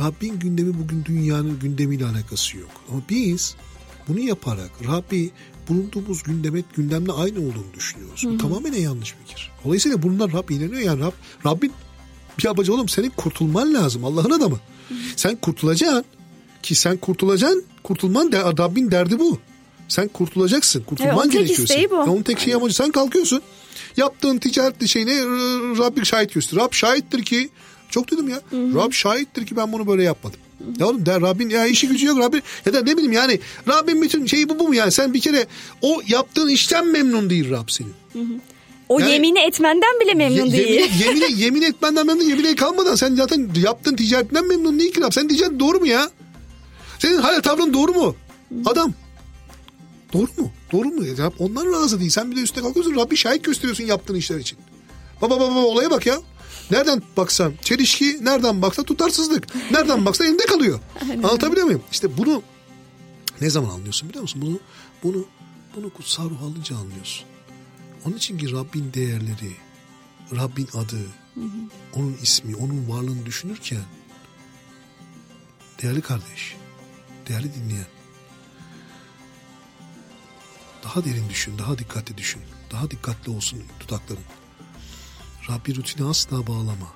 Rabbin 0.00 0.38
gündemi 0.38 0.74
bugün 0.78 1.04
dünyanın 1.04 1.58
gündemiyle 1.58 2.04
alakası 2.04 2.58
yok. 2.58 2.70
Ama 2.90 3.00
biz 3.10 3.56
bunu 4.08 4.20
yaparak 4.20 4.70
Rabbi 4.88 5.30
bulunduğumuz 5.68 6.22
gündeme, 6.22 6.62
gündemle 6.76 7.12
aynı 7.12 7.38
olduğunu 7.38 7.74
düşünüyoruz. 7.74 8.24
Bu 8.26 8.38
tamamen 8.38 8.72
yanlış 8.72 9.14
fikir. 9.24 9.50
Dolayısıyla 9.64 10.02
bundan 10.02 10.32
Rab 10.32 10.48
inanıyor 10.48 10.80
yani 10.80 11.00
Rab, 11.00 11.12
Rabbin 11.46 11.72
bir 12.38 12.44
yapacak 12.44 12.74
oğlum 12.74 12.88
senin 12.88 13.10
kurtulman 13.10 13.74
lazım 13.74 14.04
Allah'ın 14.04 14.30
adamı. 14.30 14.60
Sen 15.16 15.36
kurtulacaksın 15.36 16.04
ki 16.62 16.74
sen 16.74 16.96
kurtulacaksın 16.96 17.64
kurtulman 17.82 18.32
de, 18.32 18.38
Rabbin 18.38 18.90
derdi 18.90 19.18
bu. 19.18 19.38
Sen 19.88 20.08
kurtulacaksın. 20.08 20.82
Kurtulman 20.82 21.18
Evet, 21.22 21.32
gerekiyor. 21.32 21.58
isteği 21.58 21.90
bu. 21.90 21.96
Onun 21.96 22.22
tek 22.22 22.38
şeyi 22.38 22.56
amacı 22.56 22.74
sen 22.76 22.90
kalkıyorsun. 22.90 23.42
Yaptığın 23.96 24.38
ticaret 24.38 24.86
şeyine 24.86 25.12
e, 25.12 25.24
Rabbi 25.78 26.06
şahit 26.06 26.34
göster. 26.34 26.60
Rab 26.60 26.72
şahittir 26.72 27.22
ki 27.22 27.50
çok 27.90 28.10
dedim 28.10 28.28
ya. 28.28 28.40
Rab 28.52 28.92
şahittir 28.92 29.46
ki 29.46 29.56
ben 29.56 29.72
bunu 29.72 29.86
böyle 29.86 30.02
yapmadım. 30.02 30.40
Ya 30.78 30.86
oğlum 30.86 31.06
der 31.06 31.20
Rabbin 31.20 31.48
ya 31.48 31.66
işi 31.66 31.88
gücü 31.88 32.06
yok 32.06 32.18
Rabbin 32.18 32.42
ya 32.66 32.72
da 32.72 32.82
ne 32.82 32.96
bileyim 32.96 33.12
yani 33.12 33.40
Rabbin 33.68 34.02
bütün 34.02 34.26
şeyi 34.26 34.48
bu 34.48 34.58
bu 34.58 34.68
mu 34.68 34.74
yani 34.74 34.92
sen 34.92 35.14
bir 35.14 35.20
kere 35.20 35.46
o 35.82 36.02
yaptığın 36.06 36.48
işten 36.48 36.86
memnun 36.86 37.30
değil 37.30 37.50
Rab 37.50 37.68
senin. 37.68 37.94
O 38.88 39.00
Yani- 39.00 39.12
yemini 39.12 39.38
etmenden 39.38 40.00
bile 40.00 40.14
memnun 40.14 40.46
Ye- 40.46 40.52
değil. 40.52 40.68
Yemine, 41.00 41.24
yemine, 41.24 41.42
yemin 41.42 41.62
etmenden 41.62 42.06
memnun 42.06 42.24
yemine 42.24 42.54
kalmadan 42.54 42.94
sen 42.94 43.14
zaten 43.14 43.50
yaptığın 43.62 43.96
ticaretinden 43.96 44.48
memnun 44.48 44.78
değil 44.78 44.92
ki 44.92 45.00
Rab. 45.00 45.12
Sen 45.12 45.28
ticaret 45.28 45.60
doğru 45.60 45.80
mu 45.80 45.86
ya? 45.86 46.10
Senin 46.98 47.16
hala 47.18 47.40
tavrın 47.40 47.72
doğru 47.74 47.92
mu? 47.94 48.16
Adam. 48.66 48.92
Doğru 50.12 50.28
mu? 50.38 50.50
Doğru 50.72 50.88
mu? 50.88 51.04
Ya 51.18 51.32
ondan 51.38 51.72
razı 51.72 52.00
değil. 52.00 52.10
Sen 52.10 52.30
bir 52.30 52.36
de 52.36 52.40
üstüne 52.40 52.64
kalkıyorsun. 52.64 52.96
Rabbi 52.96 53.16
şahit 53.16 53.44
gösteriyorsun 53.44 53.84
yaptığın 53.84 54.14
işler 54.14 54.38
için. 54.38 54.58
Baba 55.22 55.40
baba 55.40 55.58
olaya 55.58 55.90
bak 55.90 56.06
ya. 56.06 56.18
Nereden 56.70 57.02
baksan 57.16 57.54
çelişki, 57.62 58.24
nereden 58.24 58.62
baksan 58.62 58.84
tutarsızlık. 58.84 59.70
Nereden 59.70 60.04
baksan 60.04 60.26
elinde 60.26 60.46
kalıyor. 60.46 60.80
Anlatabiliyor 61.02 61.66
muyum? 61.66 61.82
İşte 61.92 62.18
bunu 62.18 62.42
ne 63.40 63.50
zaman 63.50 63.70
anlıyorsun 63.70 64.08
biliyor 64.08 64.22
musun? 64.22 64.42
Bunu 64.42 64.58
bunu 65.02 65.26
bunu 65.76 65.90
kutsal 65.92 66.30
ruh 66.30 66.42
alınca 66.42 66.76
anlıyorsun. 66.76 67.26
Onun 68.04 68.16
için 68.16 68.38
ki 68.38 68.52
Rabbin 68.52 68.92
değerleri, 68.94 69.56
Rabbin 70.36 70.68
adı, 70.74 71.00
onun 71.94 72.16
ismi, 72.22 72.56
onun 72.56 72.88
varlığını 72.88 73.26
düşünürken 73.26 73.84
değerli 75.82 76.00
kardeş, 76.00 76.56
değerli 77.28 77.54
dinleyen 77.54 77.86
daha 80.84 81.04
derin 81.04 81.28
düşün, 81.28 81.58
daha 81.58 81.78
dikkatli 81.78 82.16
düşün. 82.16 82.42
Daha 82.70 82.90
dikkatli 82.90 83.30
olsun 83.32 83.62
dudakların. 83.80 84.22
Rabbi 85.50 85.76
rutine 85.76 86.06
asla 86.06 86.46
bağlama. 86.46 86.92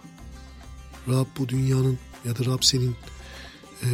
Rab 1.08 1.26
bu 1.38 1.48
dünyanın 1.48 1.98
ya 2.24 2.38
da 2.38 2.44
Rab 2.44 2.58
senin 2.62 2.96
eee, 3.82 3.88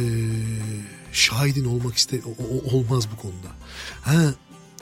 şahidin 1.13 1.65
olmak 1.65 1.97
iste 1.97 2.21
o- 2.25 2.75
olmaz 2.77 3.07
bu 3.11 3.21
konuda. 3.21 3.47
Ha, 4.01 4.33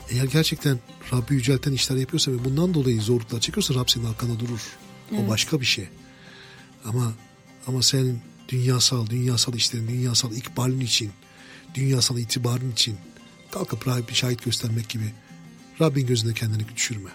eğer 0.10 0.24
gerçekten 0.26 0.80
Rabbi 1.14 1.34
yücelten 1.34 1.72
işler 1.72 1.96
yapıyorsa 1.96 2.32
ve 2.32 2.46
bundan 2.46 2.74
dolayı 2.74 3.02
zorluklar 3.02 3.40
çekiyorsa 3.40 3.74
Rab 3.74 3.88
senin 3.88 4.06
arkanda 4.06 4.40
durur. 4.40 4.62
O 5.12 5.28
başka 5.30 5.62
bir 5.62 5.66
şey. 5.66 5.88
Ama 6.86 7.14
ama 7.68 7.82
senin 7.82 8.22
dünyasal, 8.50 9.08
dünyasal 9.08 9.54
işlerin, 9.54 9.88
dünyasal 9.88 10.32
ikbalin 10.32 10.80
için, 10.80 11.12
dünyasal 11.76 12.18
itibarın 12.18 12.72
için 12.72 12.98
kalkıp 13.52 13.88
Rabbi 13.88 14.14
şahit 14.14 14.44
göstermek 14.46 14.90
gibi 14.90 15.14
Rabbin 15.82 16.06
gözünde 16.08 16.34
kendini 16.34 16.76
düşürme. 16.76 17.10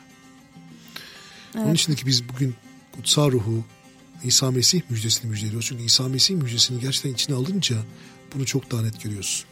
Onun 1.59 1.75
için 1.75 1.95
ki 1.95 2.07
biz 2.07 2.29
bugün 2.29 2.55
kutsal 2.97 3.33
ruhu 3.33 3.65
İsa 4.25 4.51
Mesih 4.51 4.81
müjdesini 4.91 5.31
müjdeliyoruz. 5.31 5.67
Çünkü 5.67 5.83
İsa 5.83 6.09
Mesih 6.09 6.35
müjdesini 6.35 6.81
gerçekten 6.81 7.11
içine 7.11 7.37
alınca 7.37 7.77
bunu 8.35 8.47
çok 8.47 8.71
daha 8.71 8.83
net 8.83 9.03
görüyorsun. 9.03 9.47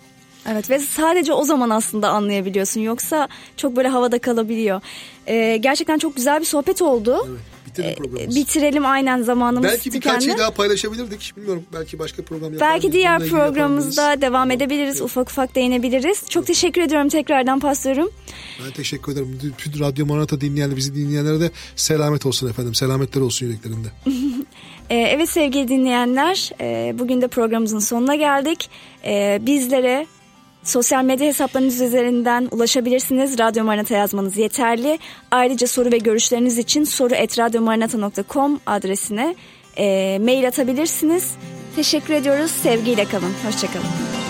Evet 0.49 0.71
ve 0.71 0.79
sadece 0.79 1.33
o 1.33 1.45
zaman 1.45 1.71
aslında 1.71 2.09
anlayabiliyorsun. 2.11 2.81
Yoksa 2.81 3.29
çok 3.57 3.77
böyle 3.77 3.89
havada 3.89 4.19
kalabiliyor. 4.19 4.81
Ee, 5.27 5.57
gerçekten 5.61 5.99
çok 5.99 6.17
güzel 6.17 6.41
bir 6.41 6.45
sohbet 6.45 6.83
oldu. 6.83 7.27
Evet, 7.31 7.41
bitirelim 7.79 7.93
Ee, 7.93 7.95
programımızı. 7.95 8.41
bitirelim 8.41 8.87
aynen 8.87 9.23
zamanımız 9.23 9.71
Belki 9.71 9.93
birkaç 9.93 10.03
tükendi. 10.03 10.25
şey 10.25 10.39
daha 10.39 10.51
paylaşabilirdik. 10.51 11.33
Bilmiyorum 11.37 11.65
belki 11.73 11.99
başka 11.99 12.23
program 12.23 12.53
yapar 12.53 12.69
Belki 12.69 12.93
diğer 12.93 13.29
programımızda 13.29 14.21
devam 14.21 14.51
edebiliriz. 14.51 15.01
Ufak 15.03 15.31
ufak 15.31 15.55
değinebiliriz. 15.55 16.25
Çok 16.29 16.47
teşekkür 16.47 16.81
ediyorum 16.81 17.09
tekrardan 17.09 17.61
pastörüm. 17.61 18.09
Ben 18.67 18.73
teşekkür 18.73 19.13
ederim. 19.13 19.39
Bütün 19.59 19.81
Radyo 19.81 20.07
Maranata 20.07 20.41
dinleyenler, 20.41 20.77
bizi 20.77 20.95
dinleyenlere 20.95 21.41
de 21.41 21.51
selamet 21.77 22.27
olsun 22.27 22.51
efendim. 22.51 22.75
Selametler 22.75 23.21
olsun 23.21 23.47
yüreklerinde. 23.47 23.89
Ee, 24.91 24.97
evet 24.97 25.29
sevgili 25.31 25.69
dinleyenler 25.69 26.51
e, 26.61 26.99
bugün 26.99 27.23
de 27.23 27.29
programımızın 27.29 27.79
sonuna 27.79 28.15
geldik. 28.15 28.71
Bizlere 29.47 30.07
sosyal 30.69 31.05
medya 31.05 31.27
hesaplarınız 31.27 31.81
üzerinden 31.81 32.49
ulaşabilirsiniz. 32.51 33.39
Radyo 33.39 33.65
Maranata 33.65 33.95
yazmanız 33.95 34.37
yeterli. 34.37 34.99
Ayrıca 35.31 35.67
soru 35.67 35.93
ve 35.93 35.99
görüşleriniz 35.99 36.59
için 36.59 36.85
soru.radyomaranata.com 36.85 38.61
adresine 38.67 39.35
e, 39.77 40.19
mail 40.19 40.49
atabilirsiniz. 40.49 41.35
Teşekkür 41.77 42.15
ediyoruz. 42.15 42.51
Sevgiyle 42.51 43.05
kalın. 43.05 43.33
Hoşçakalın. 43.47 44.28